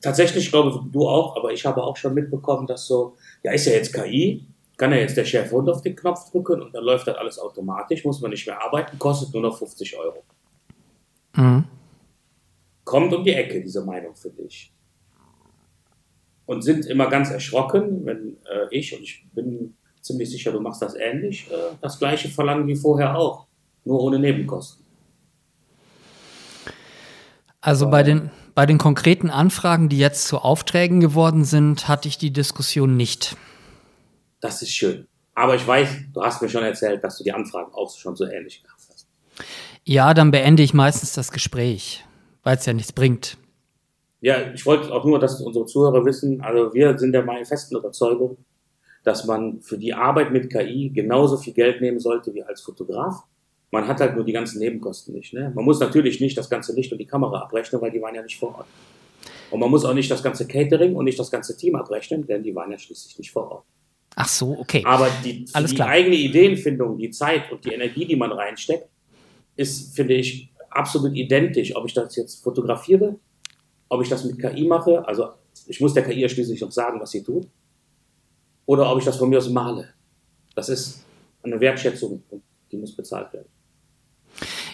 [0.00, 3.72] tatsächlich glaube du auch, aber ich habe auch schon mitbekommen, dass so, ja, ist ja
[3.72, 7.06] jetzt KI, kann ja jetzt der Chef runter auf den Knopf drücken und dann läuft
[7.06, 10.22] das alles automatisch, muss man nicht mehr arbeiten, kostet nur noch 50 Euro.
[11.34, 11.64] Mhm.
[12.84, 14.72] Kommt um die Ecke, diese Meinung für dich.
[16.46, 20.82] Und sind immer ganz erschrocken, wenn äh, ich, und ich bin ziemlich sicher, du machst
[20.82, 23.46] das ähnlich, äh, das gleiche verlangen wie vorher auch,
[23.84, 24.84] nur ohne Nebenkosten.
[27.60, 32.18] Also bei den, bei den konkreten Anfragen, die jetzt zu Aufträgen geworden sind, hatte ich
[32.18, 33.34] die Diskussion nicht.
[34.40, 35.08] Das ist schön.
[35.34, 38.26] Aber ich weiß, du hast mir schon erzählt, dass du die Anfragen auch schon so
[38.26, 39.08] ähnlich gehabt hast.
[39.84, 42.04] Ja, dann beende ich meistens das Gespräch,
[42.42, 43.38] weil es ja nichts bringt.
[44.20, 48.36] Ja, ich wollte auch nur, dass unsere Zuhörer wissen, also wir sind der festen Überzeugung,
[49.04, 53.22] dass man für die Arbeit mit KI genauso viel Geld nehmen sollte wie als Fotograf.
[53.70, 55.32] Man hat halt nur die ganzen Nebenkosten nicht.
[55.32, 55.52] Ne?
[55.54, 58.22] Man muss natürlich nicht das ganze Licht und die Kamera abrechnen, weil die waren ja
[58.22, 58.66] nicht vor Ort.
[59.50, 62.42] Und man muss auch nicht das ganze Catering und nicht das ganze Team abrechnen, denn
[62.42, 63.64] die waren ja schließlich nicht vor Ort.
[64.16, 64.82] Ach so, okay.
[64.84, 68.88] Aber die, die eigene Ideenfindung, die Zeit und die Energie, die man reinsteckt,
[69.56, 71.74] ist, finde ich, absolut identisch.
[71.76, 73.16] Ob ich das jetzt fotografiere,
[73.88, 75.30] ob ich das mit KI mache, also
[75.66, 77.46] ich muss der KI ja schließlich noch sagen, was sie tut,
[78.66, 79.88] oder ob ich das von mir aus male.
[80.54, 81.04] Das ist
[81.42, 83.48] eine Wertschätzung und die muss bezahlt werden.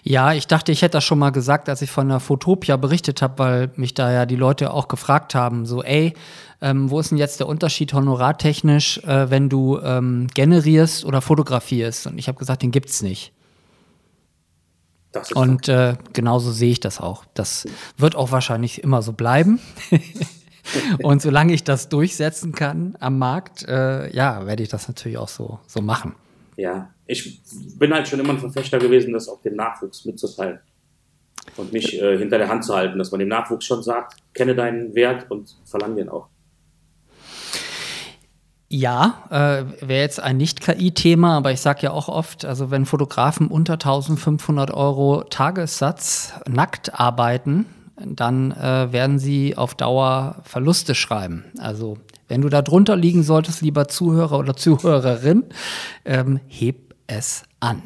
[0.09, 3.23] Ja, ich dachte, ich hätte das schon mal gesagt, als ich von der Fotopia berichtet
[3.23, 6.14] habe, weil mich da ja die Leute auch gefragt haben, so, ey,
[6.61, 12.07] ähm, wo ist denn jetzt der Unterschied honorartechnisch, äh, wenn du ähm, generierst oder fotografierst?
[12.07, 13.33] Und ich habe gesagt, den gibt's nicht.
[15.35, 17.25] Und äh, genauso sehe ich das auch.
[17.35, 17.66] Das
[17.97, 19.59] wird auch wahrscheinlich immer so bleiben.
[21.03, 25.29] Und solange ich das durchsetzen kann am Markt, äh, ja, werde ich das natürlich auch
[25.29, 26.14] so, so machen.
[26.57, 27.40] Ja, ich
[27.79, 30.61] bin halt schon immer ein Verfechter gewesen, das auch dem Nachwuchs mitzuteilen.
[31.57, 34.55] Und mich äh, hinter der Hand zu halten, dass man dem Nachwuchs schon sagt, kenne
[34.55, 36.29] deinen Wert und verlange den auch.
[38.69, 43.47] Ja, äh, wäre jetzt ein Nicht-KI-Thema, aber ich sage ja auch oft, also wenn Fotografen
[43.47, 47.66] unter 1500 Euro Tagessatz nackt arbeiten,
[48.05, 51.45] dann äh, werden sie auf Dauer Verluste schreiben.
[51.59, 55.45] Also wenn du da drunter liegen solltest, lieber Zuhörer oder Zuhörerin,
[56.05, 57.83] ähm, heb es an.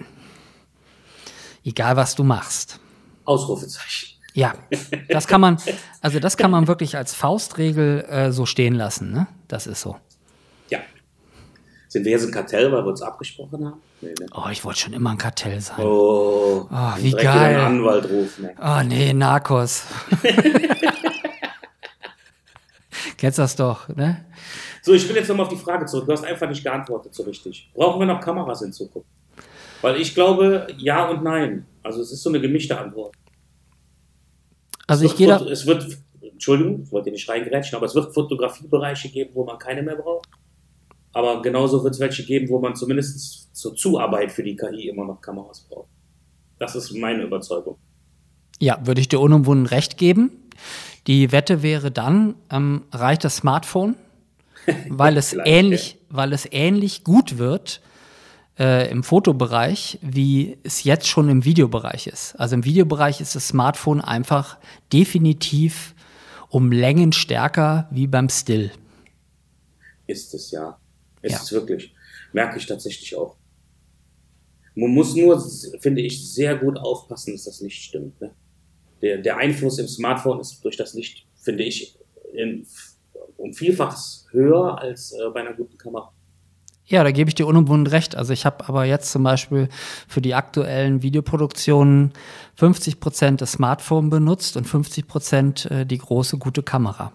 [1.65, 2.81] Egal was du machst.
[3.25, 4.17] Ausrufezeichen.
[4.33, 4.55] Ja,
[5.09, 5.59] das kann man,
[6.01, 9.13] also das kann man wirklich als Faustregel äh, so stehen lassen.
[9.13, 9.27] Ne?
[9.49, 9.97] Das ist so.
[10.69, 10.79] Ja.
[11.89, 13.81] Sind wir jetzt ein Kartell, weil wir uns abgesprochen haben?
[14.01, 14.27] Nee, ne?
[14.33, 15.81] Oh, ich wollte schon immer ein Kartell sein.
[15.81, 17.57] Oh, oh wie geil.
[17.57, 18.45] Einen Anwalt rufen.
[18.45, 18.55] Ne?
[18.63, 19.85] Oh nee, Narcos.
[23.17, 24.25] Kennst das doch, ne?
[24.83, 26.07] So, ich will jetzt nochmal auf die Frage zurück.
[26.07, 27.71] Du hast einfach nicht geantwortet so richtig.
[27.75, 29.09] Brauchen wir noch Kameras in Zukunft?
[29.83, 31.67] Weil ich glaube, ja und nein.
[31.83, 33.15] Also es ist so eine gemischte Antwort.
[34.87, 35.41] Also ich gehe da.
[35.41, 39.83] Es wird, Entschuldigung, ich wollte nicht reingrätschen, aber es wird Fotografiebereiche geben, wo man keine
[39.83, 40.29] mehr braucht.
[41.13, 45.05] Aber genauso wird es welche geben, wo man zumindest zur Zuarbeit für die KI immer
[45.05, 45.89] noch Kameras braucht.
[46.59, 47.79] Das ist meine Überzeugung.
[48.61, 50.31] Ja, würde ich dir unumwunden recht geben.
[51.07, 53.97] Die Wette wäre dann, ähm, reicht das Smartphone,
[54.89, 55.99] weil es ähnlich, ja.
[56.11, 57.81] weil es ähnlich gut wird
[58.59, 62.35] äh, im Fotobereich, wie es jetzt schon im Videobereich ist.
[62.35, 64.59] Also im Videobereich ist das Smartphone einfach
[64.93, 65.95] definitiv
[66.49, 68.71] um Längen stärker wie beim Still.
[70.07, 70.79] Ist es ja.
[71.23, 71.39] Ist ja.
[71.39, 71.95] es wirklich.
[72.33, 73.37] Merke ich tatsächlich auch.
[74.75, 75.45] Man muss nur,
[75.81, 78.21] finde ich, sehr gut aufpassen, dass das nicht stimmt.
[78.21, 78.31] Ne?
[79.03, 81.97] der, der Einfluss im Smartphone ist durch das Licht, finde ich,
[82.33, 82.67] in,
[83.41, 86.13] um Vielfaches höher als äh, bei einer guten Kamera.
[86.85, 88.17] Ja, da gebe ich dir unumwunden recht.
[88.17, 89.69] Also ich habe aber jetzt zum Beispiel
[90.09, 92.13] für die aktuellen Videoproduktionen
[92.57, 97.13] 50 Prozent das Smartphone benutzt und 50 Prozent äh, die große gute Kamera.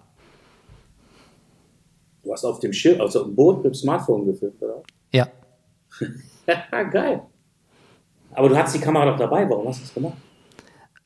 [2.22, 4.82] Du hast auf dem Schiff, also im Boot mit dem Smartphone gefilmt, oder?
[5.12, 5.28] Ja.
[6.90, 7.22] Geil.
[8.32, 9.48] Aber du hast die Kamera doch dabei.
[9.48, 10.16] Warum hast du das gemacht?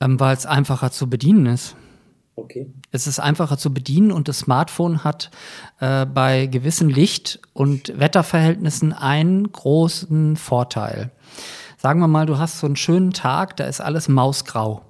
[0.01, 1.77] Ähm, Weil es einfacher zu bedienen ist.
[2.41, 2.67] Okay.
[2.91, 5.31] Es ist einfacher zu bedienen und das Smartphone hat
[5.81, 11.11] äh, bei gewissen Licht- und Wetterverhältnissen einen großen Vorteil.
[11.77, 14.83] Sagen wir mal, du hast so einen schönen Tag, da ist alles mausgrau.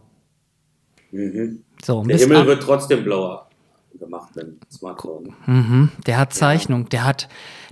[1.10, 1.64] Mhm.
[1.84, 3.48] So, Der Himmel wird trotzdem blauer
[3.98, 5.34] gemacht mit dem Smartphone.
[5.46, 7.28] Mhm, der hat Zeichnung, der hat,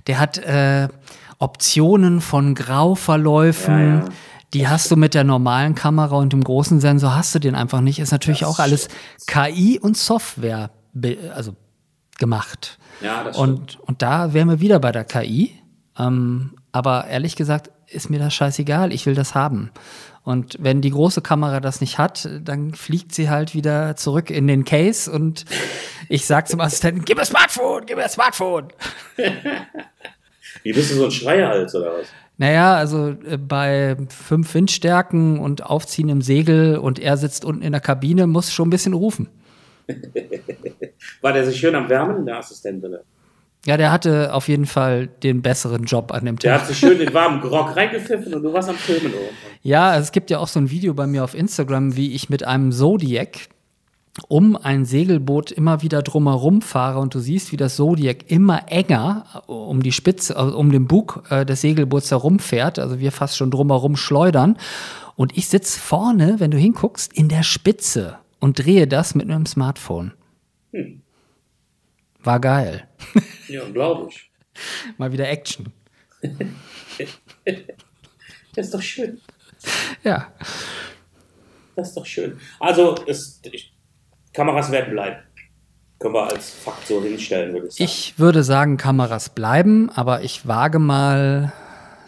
[0.07, 0.89] der hat äh,
[1.37, 3.79] Optionen von Grauverläufen.
[3.79, 4.05] Ja, ja.
[4.53, 7.81] Die hast du mit der normalen Kamera und dem großen Sensor hast du den einfach
[7.81, 7.99] nicht.
[7.99, 8.87] Ist natürlich Das auch alles
[9.27, 10.71] KI und Software
[11.33, 11.55] also
[12.17, 12.79] gemacht.
[13.01, 13.49] Ja, das stimmt.
[13.49, 15.55] Und, und da wären wir wieder bei der KI.
[15.97, 18.93] Ähm, aber ehrlich gesagt ist mir das scheißegal.
[18.93, 19.71] Ich will das haben.
[20.23, 24.47] Und wenn die große Kamera das nicht hat, dann fliegt sie halt wieder zurück in
[24.47, 25.45] den Case und
[26.07, 28.67] ich sag zum Assistenten, gib mir Smartphone, gib mir Smartphone.
[30.63, 32.07] Wie bist du so ein Schreierhals oder was?
[32.39, 37.73] Naja, also äh, bei fünf Windstärken und Aufziehen im Segel und er sitzt unten in
[37.73, 39.27] der Kabine, muss schon ein bisschen rufen.
[41.21, 43.01] War der sich schön am Wärmen, der Assistent, oder?
[43.65, 46.61] Ja, der hatte auf jeden Fall den besseren Job an dem Der Tag.
[46.61, 49.35] hat sich schön den warmen Grog reingepfiffen und du warst am Filmen oben.
[49.61, 52.45] Ja, es gibt ja auch so ein Video bei mir auf Instagram, wie ich mit
[52.45, 53.49] einem Zodiac
[54.27, 59.43] um ein Segelboot immer wieder drumherum fahre und du siehst, wie das Zodiac immer enger
[59.47, 62.79] äh, um die Spitze, äh, um den Bug äh, des Segelboots herumfährt.
[62.79, 64.57] Also wir fast schon drumherum schleudern.
[65.15, 69.45] Und ich sitze vorne, wenn du hinguckst, in der Spitze und drehe das mit einem
[69.45, 70.13] Smartphone.
[70.71, 71.01] Hm.
[72.23, 72.87] War geil.
[73.47, 74.29] Ja, glaube ich.
[74.99, 75.73] Mal wieder Action.
[78.55, 79.21] Das ist doch schön.
[80.03, 80.33] Ja.
[81.75, 82.39] Das ist doch schön.
[82.59, 83.73] Also, es, ich,
[84.33, 85.17] Kameras werden bleiben.
[85.99, 87.83] Können wir als Fakt so hinstellen, würde ich sagen.
[87.83, 91.51] Ich würde sagen, Kameras bleiben, aber ich wage mal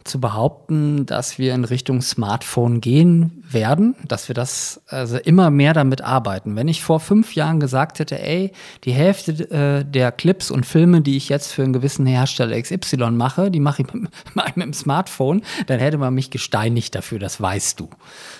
[0.03, 5.73] zu behaupten, dass wir in Richtung Smartphone gehen werden, dass wir das also immer mehr
[5.73, 6.55] damit arbeiten.
[6.55, 8.51] Wenn ich vor fünf Jahren gesagt hätte, ey,
[8.84, 13.12] die Hälfte äh, der Clips und Filme, die ich jetzt für einen gewissen Hersteller XY
[13.12, 14.10] mache, die mache ich mit,
[14.55, 17.89] mit dem Smartphone, dann hätte man mich gesteinigt dafür, das weißt du.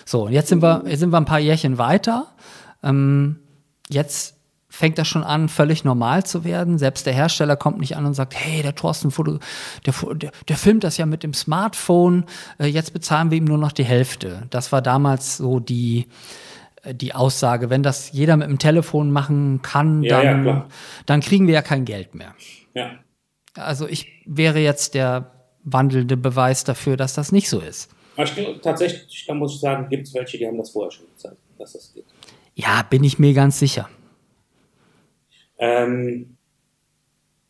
[0.04, 2.26] So, und jetzt sind wir, jetzt sind wir ein paar Jährchen weiter.
[2.82, 3.41] Ähm,
[3.92, 4.36] jetzt
[4.68, 6.78] fängt das schon an, völlig normal zu werden.
[6.78, 9.38] Selbst der Hersteller kommt nicht an und sagt, hey, der Thorsten, Foto,
[9.84, 12.24] der, der, der filmt das ja mit dem Smartphone,
[12.58, 14.46] äh, jetzt bezahlen wir ihm nur noch die Hälfte.
[14.48, 16.06] Das war damals so die,
[16.84, 20.68] äh, die Aussage, wenn das jeder mit dem Telefon machen kann, Ja, ja, dann, klar.
[21.04, 22.34] dann kriegen wir ja kein Geld mehr.
[22.74, 22.92] ja.
[23.54, 25.30] Also ich wäre jetzt der
[25.62, 27.90] wandelnde Beweis dafür, dass das nicht so ist.
[28.16, 31.36] Ich, tatsächlich, da muss ich sagen, gibt es welche, die haben das vorher schon gezeigt,
[31.58, 32.06] dass das geht.
[32.54, 33.88] Ja, bin ich mir ganz sicher.
[35.58, 36.36] Ähm,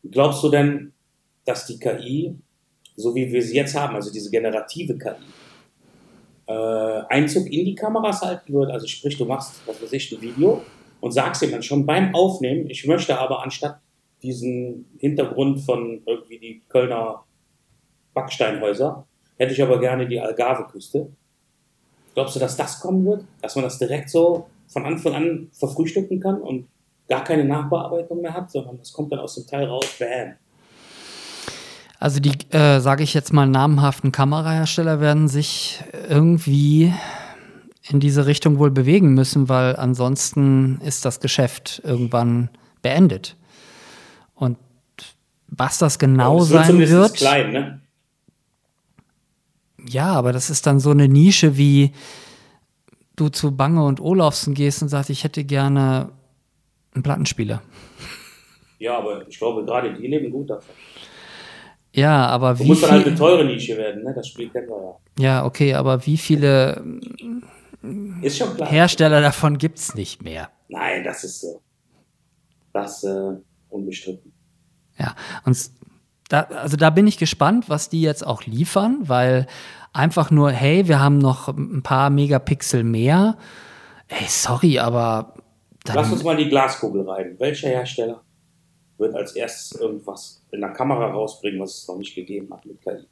[0.09, 0.93] glaubst du denn,
[1.45, 2.35] dass die KI,
[2.95, 5.15] so wie wir sie jetzt haben, also diese generative KI,
[6.47, 8.71] äh, Einzug in die Kameras halten wird?
[8.71, 10.61] Also sprich, du machst, was weiß ich, ein Video
[11.01, 13.79] und sagst ihm dann schon beim Aufnehmen, ich möchte aber anstatt
[14.21, 17.25] diesen Hintergrund von irgendwie die Kölner
[18.13, 19.05] Backsteinhäuser,
[19.37, 21.11] hätte ich aber gerne die Algarve-Küste.
[22.13, 23.25] Glaubst du, dass das kommen wird?
[23.41, 26.67] Dass man das direkt so von Anfang an verfrühstücken kann und
[27.07, 30.33] gar keine Nachbearbeitung mehr hat, sondern das kommt dann aus dem Teil raus, bam.
[31.99, 36.93] Also die, äh, sage ich jetzt mal, namhaften Kamerahersteller werden sich irgendwie
[37.89, 42.49] in diese Richtung wohl bewegen müssen, weil ansonsten ist das Geschäft irgendwann
[42.81, 43.37] beendet.
[44.35, 44.57] Und
[45.47, 47.81] was das genau wird sein zumindest wird, klein, ne?
[49.87, 51.93] ja, aber das ist dann so eine Nische, wie
[53.15, 56.09] du zu Bange und Olafsen gehst und sagst, ich hätte gerne
[56.93, 57.61] einen Plattenspieler.
[58.79, 60.75] Ja, aber ich glaube, gerade die leben gut davon.
[61.93, 64.13] Ja, aber Du wie musst dann halt eine teure Nische werden, ne?
[64.15, 66.83] Das Spiel kennen wir ja, okay, aber wie viele
[67.83, 68.65] ja.
[68.65, 70.49] Hersteller davon gibt's nicht mehr?
[70.69, 71.61] Nein, das ist so.
[72.73, 73.33] Das äh,
[73.69, 74.33] unbestritten.
[74.97, 75.55] Ja, und
[76.29, 79.45] da, also da bin ich gespannt, was die jetzt auch liefern, weil
[79.93, 83.37] einfach nur, hey, wir haben noch ein paar Megapixel mehr.
[84.07, 85.35] Ey, sorry, aber
[85.85, 87.35] Lass uns mal in die Glaskugel rein.
[87.39, 88.21] Welcher Hersteller
[88.97, 92.81] wird als erstes irgendwas in der Kamera rausbringen, was es noch nicht gegeben hat mit
[92.81, 93.05] KI?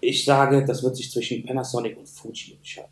[0.00, 2.90] Ich sage, das wird sich zwischen Panasonic und Fuji entscheiden.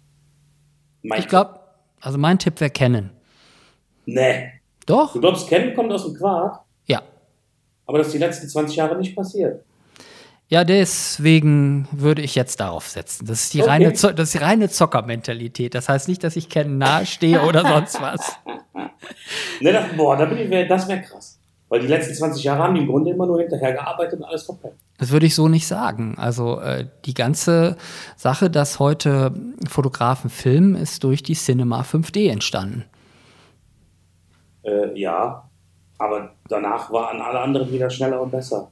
[1.02, 1.60] Mein ich glaube,
[2.00, 3.10] also mein Tipp wäre Canon.
[4.06, 4.52] Nee.
[4.86, 5.12] Doch?
[5.12, 7.02] Du glaubst, Canon kommt aus dem Quark, Ja.
[7.86, 9.64] aber das ist die letzten 20 Jahre nicht passiert.
[10.48, 13.26] Ja, deswegen würde ich jetzt darauf setzen.
[13.26, 13.70] Das ist die Okay.
[13.70, 15.74] reine, Zo das ist die reine Zockermentalität.
[15.74, 18.36] Das heißt nicht, dass ich Canon nahestehe oder sonst was.
[19.60, 21.38] Ne, das, boah, da bin ich, wär- das wäre krass.
[21.68, 24.44] Weil die letzten 20 Jahre haben die im Grunde immer nur hinterher gearbeitet und alles
[24.44, 24.74] verpennt.
[24.98, 26.14] Das würde ich so nicht sagen.
[26.18, 27.76] Also äh, die ganze
[28.16, 29.32] Sache, dass heute
[29.68, 32.84] Fotografen filmen, ist durch die Cinema 5D entstanden.
[34.64, 35.48] Äh, ja,
[35.98, 38.70] aber danach waren alle anderen wieder schneller und besser.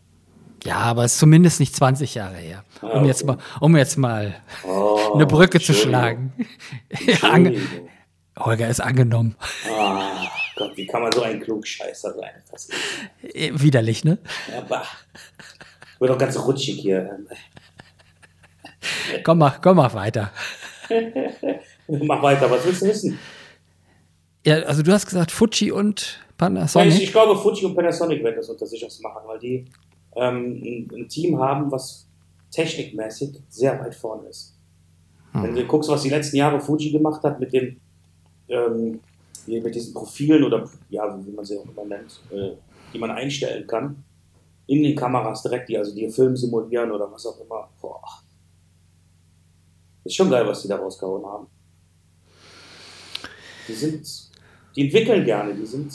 [0.65, 2.65] Ja, aber es ist zumindest nicht 20 Jahre her.
[2.81, 3.07] Um, okay.
[3.07, 4.35] jetzt, mal, um jetzt mal
[4.67, 6.33] Oh, eine Brücke zu schlagen.
[6.89, 7.91] Ja, Entschuldigung.
[8.39, 9.37] Holger ist angenommen.
[9.71, 12.31] Ah, Gott, wie kann man so ein Klugscheißer sein?
[12.51, 12.73] Das ist,
[13.35, 14.19] Äh, Widerlich, ne?
[14.53, 14.85] ja, bah.
[16.01, 17.19] Wird doch ganz rutschig hier.
[19.23, 20.33] Komm mal, komm mal weiter.
[21.89, 23.19] Mach weiter, was willst du wissen?
[24.45, 27.03] Ja, also du hast gesagt Fuji und Nein, ich, Panasonic.
[27.03, 29.65] ich glaube, Fuji und Panasonic werden das unter sich ausmachen, weil die
[30.17, 32.07] ähm, ein, Team haben, was
[32.51, 34.55] technikmäßig sehr weit vorne ist.
[35.33, 37.81] Wenn du guckst, was die letzten Jahre Fuji gemacht hat mit den
[38.49, 39.01] ähm,
[39.47, 42.53] mit diesen Profilen oder ja, wie man sie auch immer nennt, äh,
[42.93, 44.05] die man einstellen kann,
[44.67, 47.69] in den Kameras direkt, die also die Film simulieren oder was auch immer.
[47.81, 48.01] Boah.
[50.05, 51.47] Ist schon geil, was die da rausgehauen haben.
[53.69, 54.07] Die sind,
[54.77, 55.93] die entwickeln gerne, die sind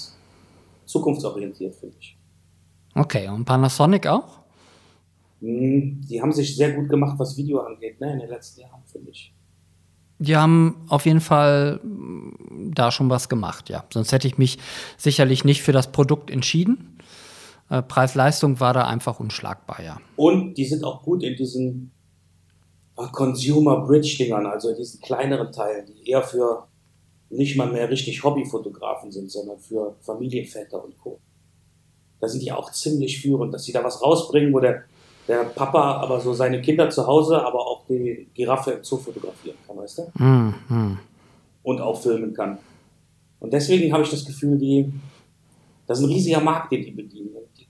[0.86, 2.18] zukunftsorientiert, finde ich.
[2.96, 4.40] Okay, und Panasonic auch?
[5.42, 8.84] Hm, Die haben sich sehr gut gemacht, was Video angeht, ne, in den letzten Jahren,
[8.86, 9.34] finde ich.
[10.22, 13.86] Die haben auf jeden Fall mm, da schon was gemacht, ja.
[13.92, 14.58] Sonst hätte ich mich
[14.98, 16.98] sicherlich nicht für das Produkt entschieden.
[17.70, 19.98] Äh, Preis-Leistung war da einfach unschlagbar, ja.
[20.18, 21.92] Und die sind auch gut in diesen
[22.98, 26.68] äh, Consumer Bridge-Dingern, also in diesen kleineren Teilen, die eher für
[27.30, 31.20] nicht mal mehr richtig Hobbyfotografen sind, sondern für Familienväter und Co.
[32.20, 34.84] Da sind die auch ziemlich führend, dass sie da was rausbringen, wo der,
[35.28, 39.58] der Papa aber so seine Kinder zu Hause, aber auch die Giraffe im Zoo fotografieren
[39.66, 40.12] kann, weißt du?
[40.18, 40.98] Hm.
[41.64, 42.58] und auch filmen kann.
[43.40, 44.92] Und deswegen habe ich das Gefühl, die,
[45.88, 47.30] das ist ein riesiger Markt, den die bedienen.
[47.58, 47.68] Die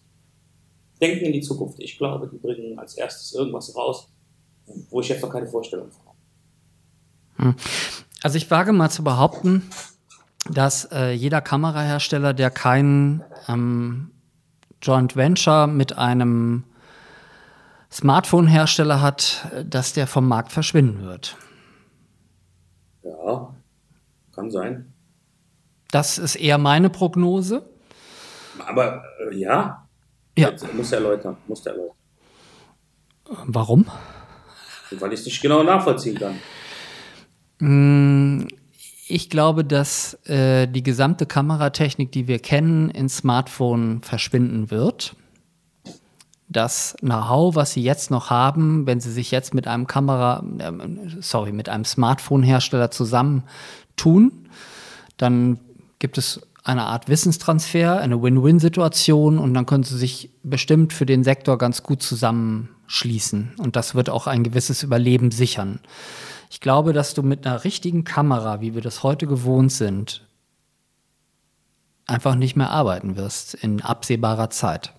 [0.99, 1.79] denken in die Zukunft.
[1.79, 4.09] Ich glaube, die bringen als erstes irgendwas raus,
[4.89, 5.89] wo ich jetzt noch keine Vorstellung
[7.37, 7.55] habe.
[8.21, 9.69] Also ich wage mal zu behaupten,
[10.51, 14.11] dass äh, jeder Kamerahersteller, der kein ähm,
[14.81, 16.63] Joint Venture mit einem
[17.91, 21.35] Smartphone-Hersteller hat, dass der vom Markt verschwinden wird.
[23.03, 23.53] Ja,
[24.33, 24.93] kann sein.
[25.91, 27.67] Das ist eher meine Prognose.
[28.67, 29.87] Aber äh, ja,
[30.37, 30.49] Ja.
[30.49, 31.95] Jetzt muss erläutern, muss erläutern.
[33.45, 33.85] Warum?
[34.91, 36.39] Weil ich es nicht genau nachvollziehen kann.
[39.11, 45.15] Ich glaube, dass äh, die gesamte Kameratechnik, die wir kennen, ins Smartphone verschwinden wird.
[46.47, 50.99] Das Know-how, was Sie jetzt noch haben, wenn Sie sich jetzt mit einem Kamera, ähm,
[51.21, 54.47] sorry, mit einem Smartphone-Hersteller zusammentun,
[55.17, 55.57] dann
[55.97, 61.23] gibt es eine Art Wissenstransfer, eine Win-Win-Situation und dann können Sie sich bestimmt für den
[61.23, 63.53] Sektor ganz gut zusammenschließen.
[63.57, 65.79] Und das wird auch ein gewisses Überleben sichern.
[66.49, 70.27] Ich glaube, dass du mit einer richtigen Kamera, wie wir das heute gewohnt sind,
[72.07, 74.93] einfach nicht mehr arbeiten wirst in absehbarer Zeit.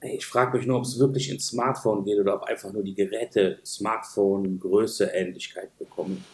[0.00, 2.94] Ich frage mich nur, ob es wirklich ins Smartphone geht oder ob einfach nur die
[2.94, 6.24] Geräte Smartphone Größe Ähnlichkeit bekommen.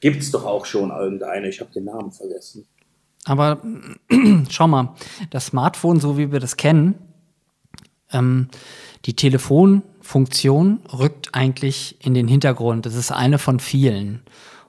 [0.00, 2.66] Gibt es doch auch schon irgendeine, ich habe den Namen vergessen.
[3.24, 3.60] Aber
[4.48, 4.94] schau mal,
[5.30, 6.96] das Smartphone, so wie wir das kennen,
[8.12, 8.48] ähm,
[9.04, 9.16] die
[10.10, 12.86] Telefonfunktion rückt eigentlich in den Hintergrund.
[12.86, 14.22] Das ist eine von vielen.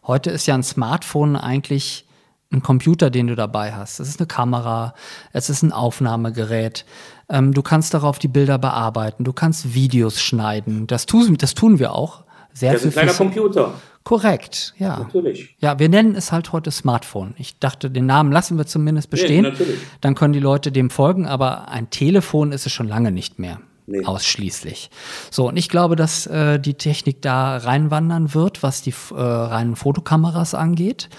[0.06, 2.06] Heute ist ja ein Smartphone eigentlich
[2.52, 4.00] ein Computer, den du dabei hast.
[4.00, 4.94] Es ist eine Kamera,
[5.34, 6.86] es ist ein Aufnahmegerät.
[7.30, 10.88] Ähm, du kannst darauf die Bilder bearbeiten, du kannst Videos schneiden.
[10.88, 12.24] Das tun, das tun wir auch.
[12.54, 13.74] Sehr Das ist ein kleiner fürs- Computer,
[14.04, 15.00] Korrekt, ja.
[15.00, 15.58] natürlich.
[15.60, 17.34] Ja, wir nennen es halt heute Smartphone.
[17.38, 19.44] Ich dachte, den Namen lassen wir zumindest bestehen.
[19.44, 19.78] natürlich.
[20.00, 23.60] Dann können die Leute dem folgen, aber ein Telefon ist es schon lange nicht mehr.
[23.90, 24.04] Nee.
[24.04, 24.90] Ausschließlich.
[25.32, 29.78] So, und ich glaube, dass äh, die Technik da reinwandern wird, was die äh, reinen
[29.78, 31.10] Fotokameras angeht.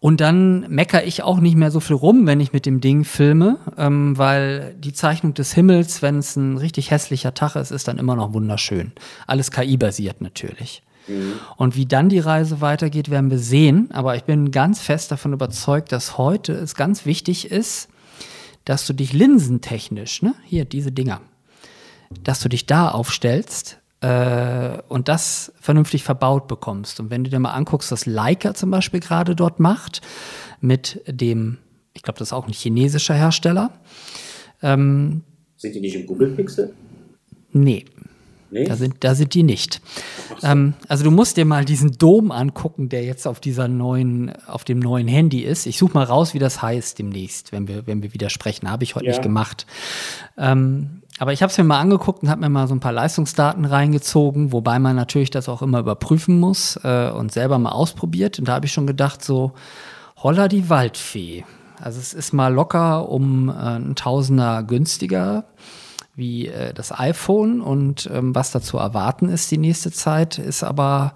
[0.00, 3.04] Und dann meckere ich auch nicht mehr so viel rum, wenn ich mit dem Ding
[3.04, 7.86] filme, ähm, weil die Zeichnung des Himmels, wenn es ein richtig hässlicher Tag ist, ist
[7.86, 8.92] dann immer noch wunderschön.
[9.26, 10.82] Alles KI-basiert natürlich.
[11.56, 13.88] Und wie dann die Reise weitergeht, werden wir sehen.
[13.92, 17.88] Aber ich bin ganz fest davon überzeugt, dass heute es ganz wichtig ist,
[18.64, 21.20] dass du dich linsentechnisch, ne, hier diese Dinger,
[22.22, 27.00] dass du dich da aufstellst äh, und das vernünftig verbaut bekommst.
[27.00, 30.00] Und wenn du dir mal anguckst, was Leica zum Beispiel gerade dort macht,
[30.60, 31.58] mit dem,
[31.92, 33.70] ich glaube, das ist auch ein chinesischer Hersteller.
[34.62, 35.22] Ähm,
[35.56, 36.74] Sind die nicht im Google Pixel?
[37.52, 37.84] nee,
[38.52, 38.64] Nee?
[38.64, 39.80] da sind, da sind die nicht.
[40.42, 44.64] Ähm, also du musst dir mal diesen Dom angucken, der jetzt auf dieser neuen, auf
[44.64, 45.66] dem neuen Handy ist.
[45.66, 48.68] Ich suche mal raus, wie das heißt demnächst, wenn wir, wenn wir wieder sprechen.
[48.68, 49.12] Habe ich heute Ja.
[49.12, 49.66] nicht gemacht.
[50.36, 52.94] Ähm, aber ich habe es mir mal angeguckt und habe mir mal so ein paar
[52.94, 58.38] Leistungsdaten reingezogen, wobei man natürlich das auch immer überprüfen muss äh, und selber mal ausprobiert.
[58.38, 59.52] Und da habe ich schon gedacht, so,
[60.16, 61.44] holla die Waldfee.
[61.78, 65.44] Also es ist mal locker um äh, ein Tausender günstiger
[66.14, 71.12] wie äh, das iPhone und ähm, was dazu erwarten ist die nächste Zeit, ist aber,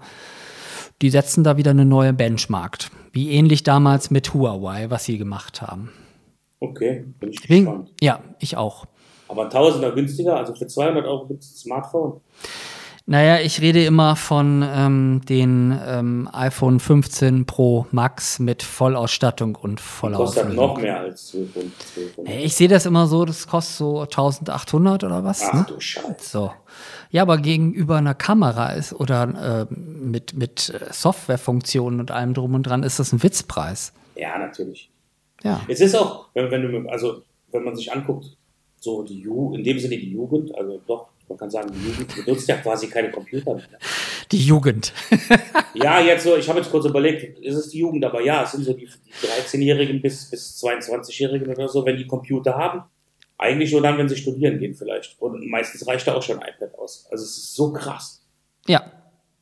[1.01, 2.77] die setzen da wieder eine neue Benchmark.
[3.11, 5.89] Wie ähnlich damals mit Huawei, was sie gemacht haben.
[6.59, 7.91] Okay, bin ich gespannt.
[8.01, 8.85] Ja, ich auch.
[9.27, 12.21] Aber ein Tausender günstiger, also für 200 Euro gibt es ein Smartphone.
[13.07, 19.75] Naja, ich rede immer von ähm, den ähm, iPhone 15 Pro Max mit Vollausstattung und
[19.75, 20.55] Kostet Vollauflösung.
[20.55, 21.71] noch mehr als 1200.
[21.95, 22.27] 1200.
[22.33, 25.43] Hey, Ich sehe das immer so, das kostet so 1800 oder was.
[25.43, 25.65] Ach Ne?
[25.67, 26.15] du Scheiße.
[26.19, 26.51] So.
[27.11, 32.55] Ja, aber gegenüber einer Kamera ist oder äh, mit, mit äh, Softwarefunktionen und allem drum
[32.55, 33.93] und dran ist das ein Witzpreis.
[34.15, 34.89] Ja, natürlich.
[35.43, 35.61] Ja.
[35.67, 37.21] Es ist auch, wenn, wenn du, also
[37.51, 38.35] wenn man sich anguckt,
[38.85, 42.15] so die Jugend, in dem Sinne die Jugend, also doch, man kann sagen, die Jugend
[42.15, 43.65] benutzt ja quasi keine Computer mehr.
[44.31, 44.93] Die Jugend.
[45.77, 48.53] Ja, jetzt so, ich habe jetzt kurz überlegt, ist es die Jugend, aber ja, es
[48.53, 52.83] sind so die, die 13-Jährigen bis, bis 22-Jährigen oder so, wenn die Computer haben.
[53.37, 55.17] Eigentlich nur dann, wenn sie studieren gehen vielleicht.
[55.19, 57.05] Und meistens reicht da auch schon ein iPad aus.
[57.11, 58.25] Also es ist so krass.
[58.67, 58.89] Ja.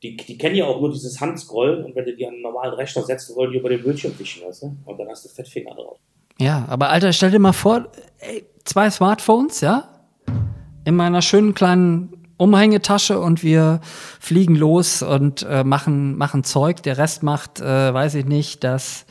[0.01, 2.73] Die, die kennen ja auch nur dieses Handscrollen und wenn du die an einen normalen
[2.73, 4.75] Rechner setzt, wollen die über den Bildschirm wischen, weißt du?
[4.85, 5.99] Und dann hast du Fettfinger drauf.
[6.43, 7.85] Ja, aber Alter, stell dir mal vor,
[8.19, 9.85] ey, zwei Smartphones, ja,
[10.83, 13.79] in meiner schönen kleinen Umhängetasche und wir
[14.19, 16.83] fliegen los und äh, machen, machen Zeug.
[16.83, 19.05] Der Rest macht, äh, weiß ich nicht, das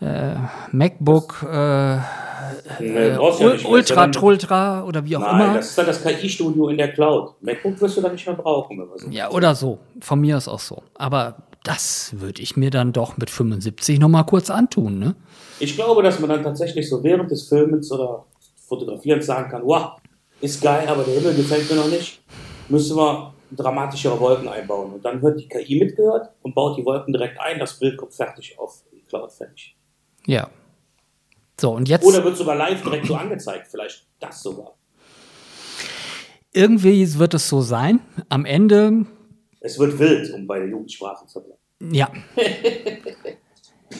[0.00, 0.34] äh,
[0.70, 1.96] MacBook äh,
[2.78, 3.20] Nee, ja mehr.
[3.68, 5.54] Ultra, Trultra oder wie auch Nein, immer.
[5.54, 7.34] das ist dann das KI-Studio in der Cloud.
[7.40, 8.78] MacBook wirst du dann nicht mehr brauchen.
[8.78, 9.78] Wenn wir so Ja, oder so.
[10.00, 10.82] Von mir ist auch so.
[10.94, 15.16] Aber das würde ich mir dann doch mit 75 noch mal kurz antun, ne?
[15.58, 18.24] Ich glaube, dass man dann tatsächlich so während des Filmens oder
[18.68, 19.92] Fotografierens sagen kann, wow,
[20.40, 22.20] ist geil, aber der Himmel gefällt mir noch nicht.
[22.68, 24.92] Müssen wir dramatischere Wolken einbauen.
[24.92, 27.58] Und dann wird die KI mitgehört und baut die Wolken direkt ein.
[27.58, 29.76] Das Bild kommt fertig auf die Cloud fertig.
[30.26, 30.50] Ja.
[31.58, 33.66] So, und jetzt Oder wird sogar live direkt so angezeigt.
[33.68, 34.74] Vielleicht das sogar.
[36.52, 38.00] irgendwie wird es so sein.
[38.28, 39.06] Am Ende,
[39.66, 41.94] Es wird wild, um bei der Jugendsprache zu bleiben.
[41.94, 42.10] ja.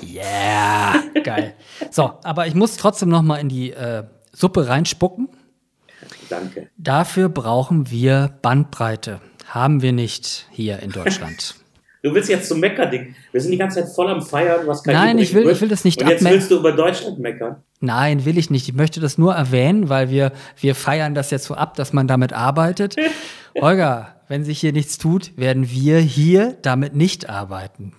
[0.02, 1.54] Yeah, geil.
[1.92, 4.02] So, aber ich muss trotzdem noch mal in die äh,
[4.32, 5.28] Suppe reinspucken.
[6.28, 6.70] Danke.
[6.76, 9.20] Dafür brauchen wir Bandbreite.
[9.46, 11.54] Haben wir nicht hier in Deutschland.
[12.06, 13.16] Du willst jetzt zum Mecker-Ding.
[13.32, 15.56] Wir sind die ganze Zeit voll am Feiern, was KI Nein, ich will- wird.
[15.56, 17.56] ich will das nicht Und jetzt willst du über Deutschland meckern.
[17.80, 18.68] Nein, will ich nicht.
[18.68, 20.30] Ich möchte das nur erwähnen, weil wir,
[20.60, 22.94] wir feiern das jetzt so ab, dass man damit arbeitet.
[23.60, 27.92] Holger, wenn sich hier nichts tut, werden wir hier damit nicht arbeiten.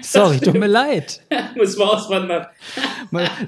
[0.00, 1.20] Sorry, tut mir leid.
[1.54, 2.46] Müssen wir auswandern.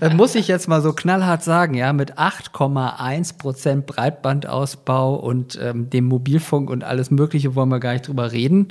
[0.01, 5.89] Das muss ich jetzt mal so knallhart sagen, ja, mit 8,1 Prozent Breitbandausbau und ähm,
[5.91, 8.69] dem Mobilfunk und alles Mögliche wollen wir gar nicht drüber reden,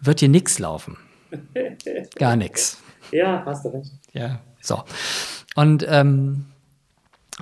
[0.00, 0.96] wird hier nichts laufen.
[2.16, 2.82] Gar nichts.
[3.12, 3.92] Ja, hast du recht.
[4.12, 4.82] Ja, so.
[5.54, 6.46] Und ähm,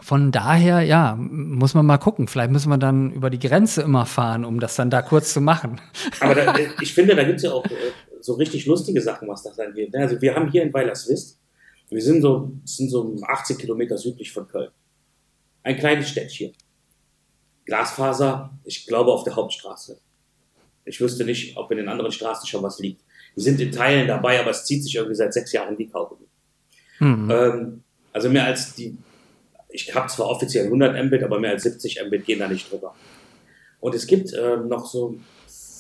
[0.03, 2.29] von daher, ja, muss man mal gucken.
[2.29, 5.41] Vielleicht müssen wir dann über die Grenze immer fahren, um das dann da kurz zu
[5.41, 5.81] machen.
[6.21, 9.43] Aber da, ich finde, da gibt es ja auch äh, so richtig lustige Sachen, was
[9.43, 9.93] das angeht.
[9.93, 10.01] ne?
[10.01, 11.41] Also wir haben hier in Weilerswist,
[11.91, 14.71] wir sind so, sind so 80 Kilometer südlich von Köln.
[15.63, 16.53] Ein kleines Städtchen.
[17.65, 20.01] Glasfaser, ich glaube auf der Hauptstraße.
[20.89, 23.03] Ich wüsste nicht, ob in den anderen Straßen schon was liegt.
[23.35, 26.27] Wir sind in Teilen dabei, aber es zieht sich irgendwie seit sechs Jahren wie Kaugummi.
[26.99, 27.31] Hm.
[27.31, 27.83] Ähm,
[28.13, 28.97] also mehr als die,
[29.69, 32.95] ich habe zwar offiziell 100 Mbit, aber mehr als 70 Mbit gehen da nicht drüber.
[33.81, 35.19] Und es gibt ähm, noch so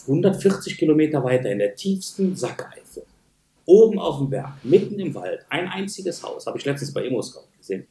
[0.02, 3.04] 140 Kilometer weiter in der tiefsten Sackeifel,
[3.64, 7.48] oben auf dem Berg, mitten im Wald, ein einziges Haus, habe ich letztens bei Emo-Scout
[7.58, 7.86] gesehen.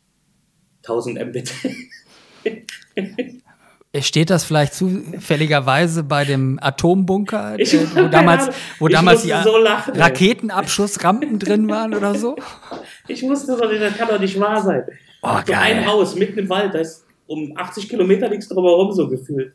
[0.84, 1.53] 1000 Mbit.
[3.99, 9.57] Steht das vielleicht zufälligerweise bei dem Atombunker, Ich- äh, wo damals, wo damals die so
[9.57, 9.95] lachen.
[9.99, 12.35] Raketenabschussrampen drin waren oder so?
[13.09, 14.83] Ich wusste doch, das kann doch nicht wahr sein.
[15.23, 15.85] Oh, so ein.
[15.85, 19.53] Haus mitten im Wald, da ist um 80 Kilometer nichts drumherum so gefühlt.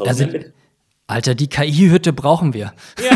[0.00, 0.52] 1000 Also- Mbit.
[1.06, 2.72] Alter, die KI-Hütte brauchen wir.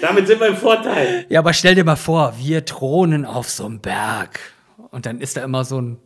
[0.00, 1.26] Damit sind wir im Vorteil.
[1.28, 4.40] Ja, aber stell dir mal vor, wir thronen auf so einem Berg.
[4.90, 5.98] Und dann ist da immer so, ein,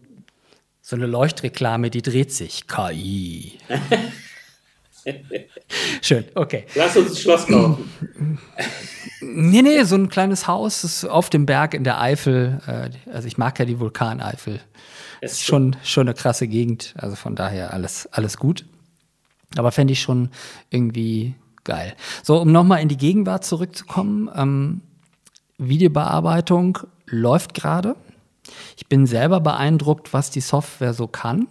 [0.87, 2.67] so eine Leuchtreklame, die dreht sich.
[2.67, 3.59] KI.
[6.03, 6.67] Schön, okay.
[6.75, 7.91] Lass uns ein Schloss kaufen.
[9.23, 12.61] Nee, nee, so ein kleines Haus ist auf dem Berg in der Eifel.
[12.67, 14.61] Äh, Also ich mag ja die Vulkaneifel.
[15.23, 16.93] Es Ist schon, schon eine krasse Gegend.
[16.99, 18.67] Also von daher alles, alles gut.
[19.57, 20.29] Aber fände ich schon
[20.69, 21.95] irgendwie geil.
[22.23, 24.31] So, um nochmal in die Gegenwart zurückzukommen.
[24.37, 24.83] Ähm,
[25.57, 27.97] Videobearbeitung läuft gerade.
[28.77, 31.49] Ich bin selber beeindruckt, was die Software so kann.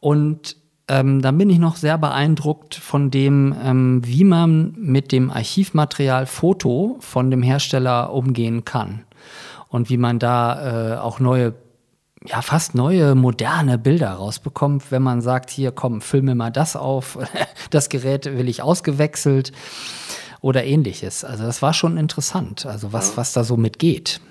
[0.00, 0.56] Und
[0.88, 6.26] ähm, dann bin ich noch sehr beeindruckt von dem, ähm, wie man mit dem Archivmaterial
[6.26, 9.04] Foto von dem Hersteller umgehen kann.
[9.68, 11.54] und wie man da äh, auch neue,
[12.24, 17.18] ja, fast neue, moderne Bilder rausbekommt, wenn man sagt, hier komm, filme mal das auf,
[17.70, 19.52] das Gerät will ich ausgewechselt
[20.40, 21.22] oder ähnliches.
[21.22, 24.22] Also das war schon interessant, also was, was da so mitgeht.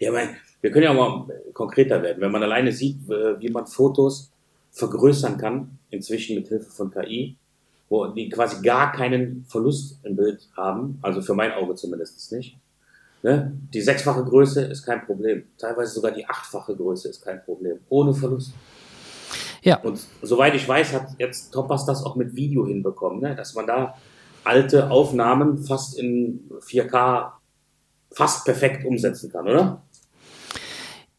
[0.00, 2.22] Ja, mein, wir können ja mal konkreter werden.
[2.22, 4.30] Wenn man alleine sieht, wie man Fotos
[4.72, 7.36] vergrößern kann, inzwischen mit Hilfe von KI,
[7.90, 12.56] wo die quasi gar keinen Verlust im Bild haben, also für mein Auge zumindest nicht.
[13.22, 13.52] Ne?
[13.74, 15.44] Die sechsfache Größe ist kein Problem.
[15.58, 17.80] Teilweise sogar die achtfache Größe ist kein Problem.
[17.90, 18.54] Ohne Verlust.
[19.60, 19.80] Ja.
[19.80, 23.36] Und soweit ich weiß, hat jetzt Topaz das auch mit Video hinbekommen, ne?
[23.36, 23.98] dass man da
[24.44, 27.32] alte Aufnahmen fast in 4K
[28.12, 29.82] fast perfekt umsetzen kann, oder?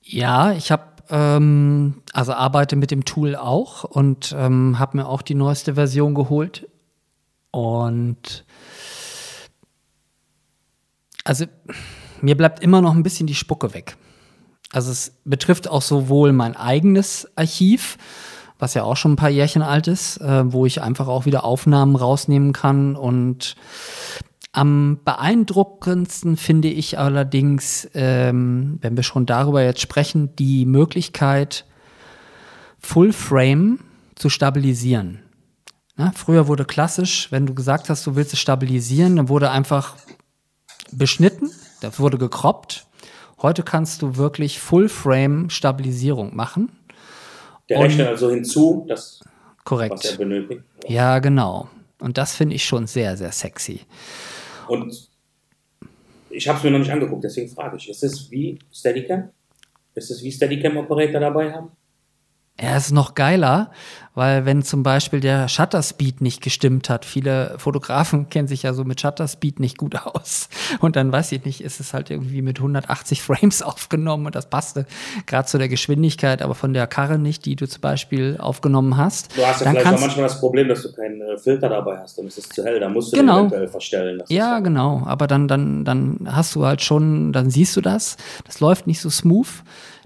[0.08, 5.24] Ja, ich habe ähm, also arbeite mit dem Tool auch und ähm, habe mir auch
[5.24, 6.70] die neueste Version geholt.
[7.50, 8.46] Und
[11.24, 11.46] also
[12.22, 13.98] mir bleibt immer noch ein bisschen die Spucke weg.
[14.72, 17.98] Also es betrifft auch sowohl mein eigenes Archiv,
[18.60, 21.44] was ja auch schon ein paar Jährchen alt ist, äh, wo ich einfach auch wieder
[21.46, 23.56] Aufnahmen rausnehmen kann und
[24.56, 31.66] am beeindruckendsten finde ich allerdings, ähm, wenn wir schon darüber jetzt sprechen, die Möglichkeit,
[32.80, 33.80] Full Frame
[34.16, 35.20] zu stabilisieren.
[35.98, 39.98] Na, früher wurde klassisch, wenn du gesagt hast, du willst es stabilisieren, dann wurde einfach
[40.92, 41.52] beschnitten,
[41.82, 42.88] das wurde gekroppt.
[43.42, 46.72] Heute kannst du wirklich Full Frame Stabilisierung machen.
[47.68, 49.20] Der rechnet also hinzu, das,
[49.66, 49.96] korrekt.
[49.96, 50.62] was er benötigt.
[50.88, 51.68] Ja, genau.
[52.00, 53.82] Und das finde ich schon sehr, sehr sexy.
[54.68, 55.10] Und
[56.30, 59.30] ich habe es mir noch nicht angeguckt, deswegen frage ich, ist es wie Steadicam?
[59.94, 61.72] Ist es wie Steadicam-Operator dabei haben?
[62.58, 63.70] Es ist noch geiler,
[64.14, 68.74] weil wenn zum Beispiel der Shutter Speed nicht gestimmt hat, viele Fotografen kennen sich ja
[68.74, 70.48] so mit Shutter Speed nicht gut aus.
[70.80, 74.50] Und dann weiß ich nicht, ist es halt irgendwie mit 180 Frames aufgenommen und das
[74.50, 74.86] passte
[75.26, 79.36] gerade zu der Geschwindigkeit, aber von der Karre nicht, die du zum Beispiel aufgenommen hast.
[79.38, 81.98] Du hast ja dann vielleicht auch manchmal das Problem, dass du keinen äh, Filter dabei
[82.00, 83.34] hast und es ist zu hell, da musst du genau.
[83.34, 84.24] den eventuell verstellen.
[84.30, 88.62] Ja, genau, aber dann, dann, dann hast du halt schon, dann siehst du das, das
[88.62, 89.64] läuft nicht so smooth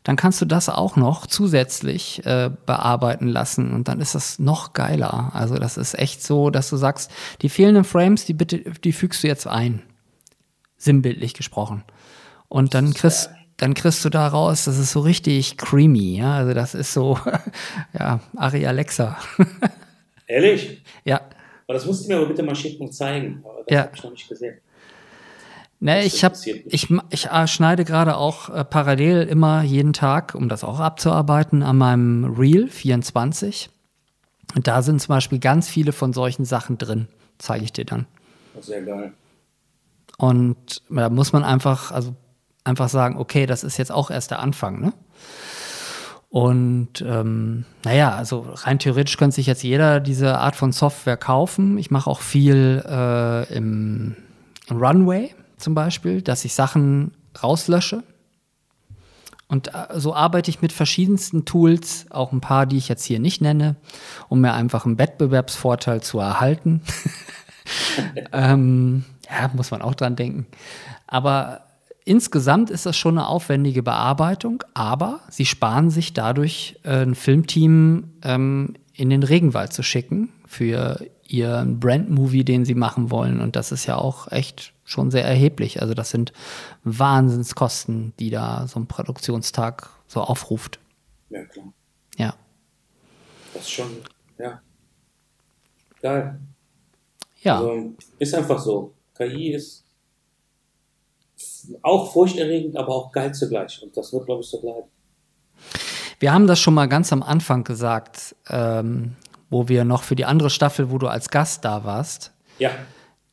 [0.10, 4.74] dann kannst du das auch noch zusätzlich äh, bearbeiten lassen und dann ist das noch
[4.74, 5.30] geiler.
[5.36, 7.12] Also das ist echt so, dass du sagst,
[7.43, 9.84] die fehlenden Frames, die bitte, die fügst du jetzt ein.
[10.78, 11.84] Sinnbildlich gesprochen.
[12.47, 16.38] Und dann kriegst, dann kriegst du daraus, das ist so richtig creamy, ja.
[16.38, 17.20] Also das ist so,
[17.93, 19.16] ja, Ari Alexa.
[20.26, 20.82] Ehrlich?
[21.05, 21.22] Ja.
[21.68, 23.43] Aber das musst du mir aber bitte mal schicken und zeigen.
[23.45, 23.84] Aber das ja.
[23.84, 24.57] habe ich noch nicht gesehen.
[25.82, 30.50] Ne, ich habe ich, ich äh, schneide gerade auch äh, parallel immer jeden Tag, um
[30.50, 33.70] das auch abzuarbeiten, an meinem Reel 24.
[34.56, 37.08] Und da sind zum Beispiel ganz viele von solchen Sachen drin.
[37.38, 38.08] Zeige ich dir dann.
[38.60, 39.14] Sehr geil.
[40.18, 42.14] Und da muss man einfach, also
[42.66, 44.94] einfach sagen, okay, das ist jetzt auch erst der Anfang, ne?
[46.28, 51.78] Und ähm, naja, also rein theoretisch könnte sich jetzt jeder diese Art von Software kaufen.
[51.80, 54.16] Ich mache auch viel äh, im
[54.70, 58.03] Runway zum Beispiel, dass ich Sachen rauslösche.
[59.47, 63.20] Und äh, so arbeite ich mit verschiedensten Tools, auch ein paar, die ich jetzt hier
[63.20, 63.76] nicht nenne,
[64.30, 66.82] um mir einfach einen Wettbewerbsvorteil zu erhalten.
[68.32, 70.45] ähm, ja, muss man auch dran denken.
[71.07, 71.62] Aber
[72.05, 78.14] insgesamt ist das schon eine aufwendige Bearbeitung, aber sie sparen sich dadurch, äh, ein Filmteam
[78.24, 83.39] ähm, in den Regenwald zu schicken für ihren Brand-Movie, den sie machen wollen.
[83.39, 85.82] Und das ist ja auch echt schon sehr erheblich.
[85.82, 86.34] Also das sind
[86.84, 90.80] Wahnsinnskosten, die da so ein Produktionstag so aufruft.
[91.30, 91.74] Ja, klar.
[92.18, 92.36] Ja.
[93.54, 93.90] Das ist schon,
[94.38, 94.62] ja.
[96.02, 96.40] Geil.
[97.42, 97.60] Ja.
[97.60, 98.94] Also, ist einfach so.
[99.16, 99.86] KI ist
[101.82, 103.82] auch furchterregend, aber auch geil zugleich.
[103.84, 104.88] Und das wird, glaube ich, so bleiben.
[106.20, 109.16] Wir haben das schon mal ganz am Anfang gesagt, ähm,
[109.50, 112.34] wo wir noch für die andere Staffel, wo du als Gast da warst.
[112.58, 112.72] Ja.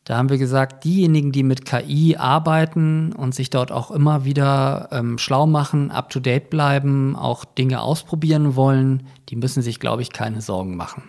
[0.07, 4.88] Da haben wir gesagt, diejenigen, die mit KI arbeiten und sich dort auch immer wieder
[4.92, 10.40] ähm, schlau machen, up-to-date bleiben, auch Dinge ausprobieren wollen, die müssen sich, glaube ich, keine
[10.40, 11.02] Sorgen machen.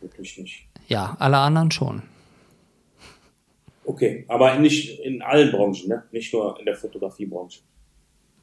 [0.00, 0.66] Wirklich nicht.
[0.88, 2.02] Ja, alle anderen schon.
[3.84, 6.02] Okay, aber nicht in allen Branchen, ne?
[6.12, 7.60] nicht nur in der Fotografiebranche.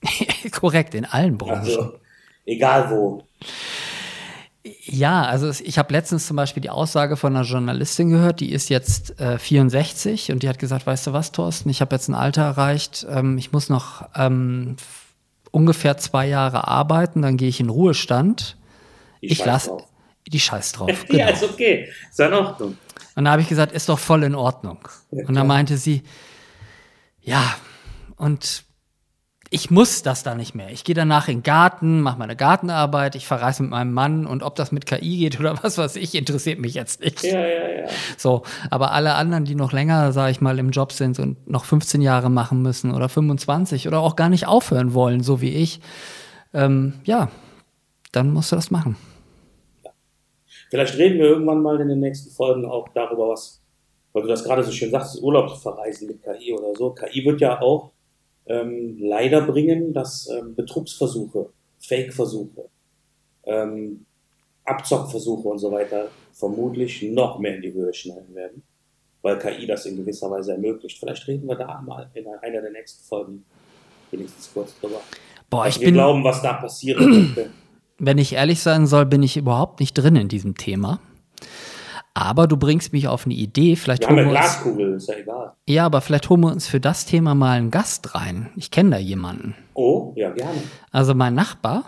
[0.52, 1.58] Korrekt, in allen Branchen.
[1.58, 1.94] Also,
[2.46, 3.24] egal wo.
[4.64, 8.70] Ja, also ich habe letztens zum Beispiel die Aussage von einer Journalistin gehört, die ist
[8.70, 12.14] jetzt äh, 64 und die hat gesagt, weißt du was, Thorsten, ich habe jetzt ein
[12.14, 14.76] Alter erreicht, ähm, ich muss noch ähm,
[15.50, 18.58] ungefähr zwei Jahre arbeiten, dann gehe ich in Ruhestand.
[19.22, 19.78] Die ich lasse
[20.28, 20.90] die Scheiß drauf.
[21.08, 21.20] Genau.
[21.20, 22.78] ja, ist okay, ist in Ordnung.
[23.16, 24.88] Und da habe ich gesagt, ist doch voll in Ordnung.
[25.12, 26.04] Ja, und dann meinte sie,
[27.22, 27.56] ja,
[28.16, 28.64] und
[29.54, 30.70] ich muss das da nicht mehr.
[30.72, 34.44] Ich gehe danach in den Garten, mache meine Gartenarbeit, ich verreise mit meinem Mann und
[34.44, 37.22] ob das mit KI geht oder was weiß ich, interessiert mich jetzt nicht.
[37.24, 37.88] Ja, ja, ja.
[38.18, 41.66] So, aber alle anderen, die noch länger, sage ich mal, im Job sind und noch
[41.66, 45.82] 15 Jahre machen müssen oder 25 oder auch gar nicht aufhören wollen, so wie ich,
[46.54, 47.30] ähm, ja,
[48.14, 48.96] dann musst du das machen.
[50.70, 53.62] Vielleicht reden wir irgendwann mal in den nächsten Folgen auch darüber, was,
[54.14, 56.92] weil du das gerade so schön sagst, Urlaub verreisen mit KI oder so.
[56.92, 57.92] KI wird ja auch
[58.48, 62.70] ähm, leider bringen, dass ähm, Betrugsversuche, Fake-Versuche,
[63.46, 64.06] ähm,
[64.66, 68.64] Abzockversuche und so weiter vermutlich noch mehr in die Höhe schnellen werden,
[69.22, 70.98] weil KI das in gewisser Weise ermöglicht.
[71.00, 73.46] Vielleicht reden wir da mal in einer der nächsten Folgen
[74.12, 75.02] wenigstens kurz drüber.
[75.50, 77.50] Boah, ich wir bin, glauben, was da passieren könnte.
[78.00, 81.00] wenn ich ehrlich sein soll, bin ich überhaupt nicht drin in diesem Thema.
[82.14, 83.76] Aber du bringst mich auf eine Idee.
[83.76, 85.54] Vielleicht Wir haben holen eine wir uns, Glaskugel, ist ja egal.
[85.66, 88.50] ja, aber vielleicht holen wir uns für das Thema mal einen Gast rein.
[88.58, 89.56] Ich kenne da jemanden.
[89.74, 90.62] Oh, ja, gerne.
[90.92, 91.86] Also mein Nachbar,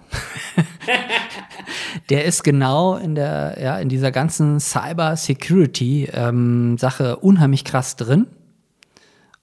[2.10, 7.98] der ist genau in der, ja, in dieser ganzen Cyber Security ähm, Sache unheimlich krass
[7.98, 8.28] drin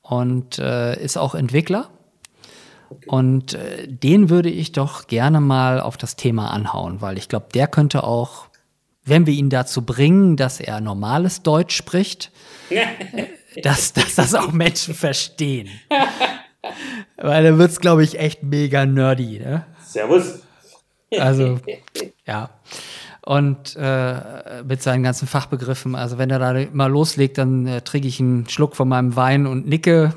[0.03, 1.89] und äh, ist auch Entwickler.
[3.07, 7.47] Und äh, den würde ich doch gerne mal auf das Thema anhauen, weil ich glaube,
[7.55, 8.47] der könnte auch,
[9.11, 12.31] wenn wir ihn dazu bringen, dass er normales Deutsch spricht,
[13.63, 15.69] dass, dass das auch Menschen verstehen.
[17.17, 19.39] Weil dann wird es, glaube ich, echt mega nerdy.
[19.41, 19.67] Ne?
[19.85, 20.41] Servus.
[21.19, 21.61] Also,
[22.27, 22.51] ja.
[23.23, 25.95] Und äh, mit seinen ganzen Fachbegriffen.
[25.95, 29.47] Also, wenn er da mal loslegt, dann äh, trinke ich einen Schluck von meinem Wein
[29.47, 30.15] und nicke.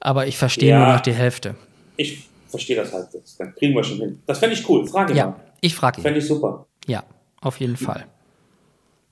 [0.00, 0.78] Aber ich verstehe Ja.
[0.84, 1.56] nur noch die Hälfte.
[1.96, 3.38] Ich verstehe das halt jetzt.
[3.38, 4.22] Dann kriegen wir schon hin.
[4.26, 4.86] Das fände ich cool.
[4.86, 5.36] Frage Ja, mal.
[5.60, 6.02] ich frage ihn.
[6.02, 6.66] Fände ich super.
[6.86, 7.04] Ja,
[7.40, 8.06] auf jeden Fall.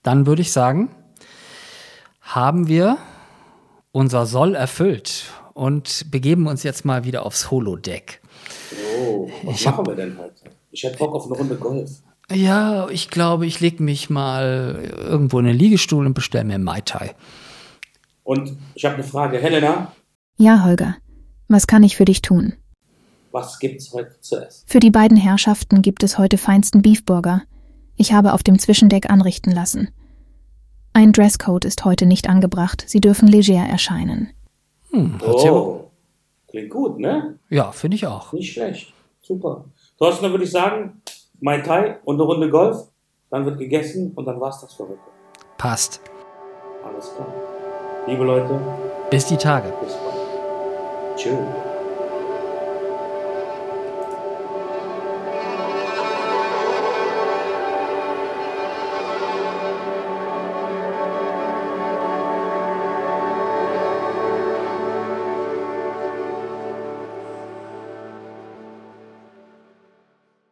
[0.03, 0.91] Dann würde ich sagen,
[2.21, 2.99] haben wir
[3.93, 5.25] unser Soll erfüllt
[5.55, 8.21] und begeben uns jetzt mal wieder aufs Holodeck.
[9.01, 10.35] Oh, was Ich hab- machen wir denn heute?
[10.71, 11.91] Ich hätte Bock auf eine Runde Golf.
[12.31, 16.83] Ja, ich glaube, ich lege mich mal irgendwo in den Liegestuhl und bestelle mir Mai
[16.83, 17.15] Tai.
[18.23, 19.39] Und ich habe eine Frage.
[19.39, 19.93] Helena,
[20.37, 20.97] Ja, Holger.
[21.49, 22.55] Was kann ich für dich tun?
[23.31, 24.65] was gibt's heute zu essen?
[24.67, 27.43] Für die beiden Herrschaften gibt es heute feinsten Beefburger.
[27.99, 29.91] Ich habe auf dem Zwischendeck anrichten lassen.
[30.95, 32.85] Ein Dresscode ist heute nicht angebracht.
[32.87, 34.31] Sie dürfen leger erscheinen.
[34.91, 35.91] Hm, Oh,
[36.49, 37.39] klingt gut, ne?
[37.51, 38.33] ja, finde ich auch.
[38.33, 38.93] Nicht schlecht.
[39.21, 39.65] Super.
[39.99, 41.03] Thorsten, dann würde ich sagen,
[41.41, 42.79] Mai Tai und eine Runde Golf.
[43.31, 44.99] Dann wird gegessen und dann war's das für heute.
[45.59, 46.01] Passt.
[46.85, 47.29] Alles klar.
[48.07, 48.59] Liebe Leute,
[49.11, 49.69] Bis die Tage.
[49.83, 51.17] bis bald.
[51.19, 51.68] Tschüss.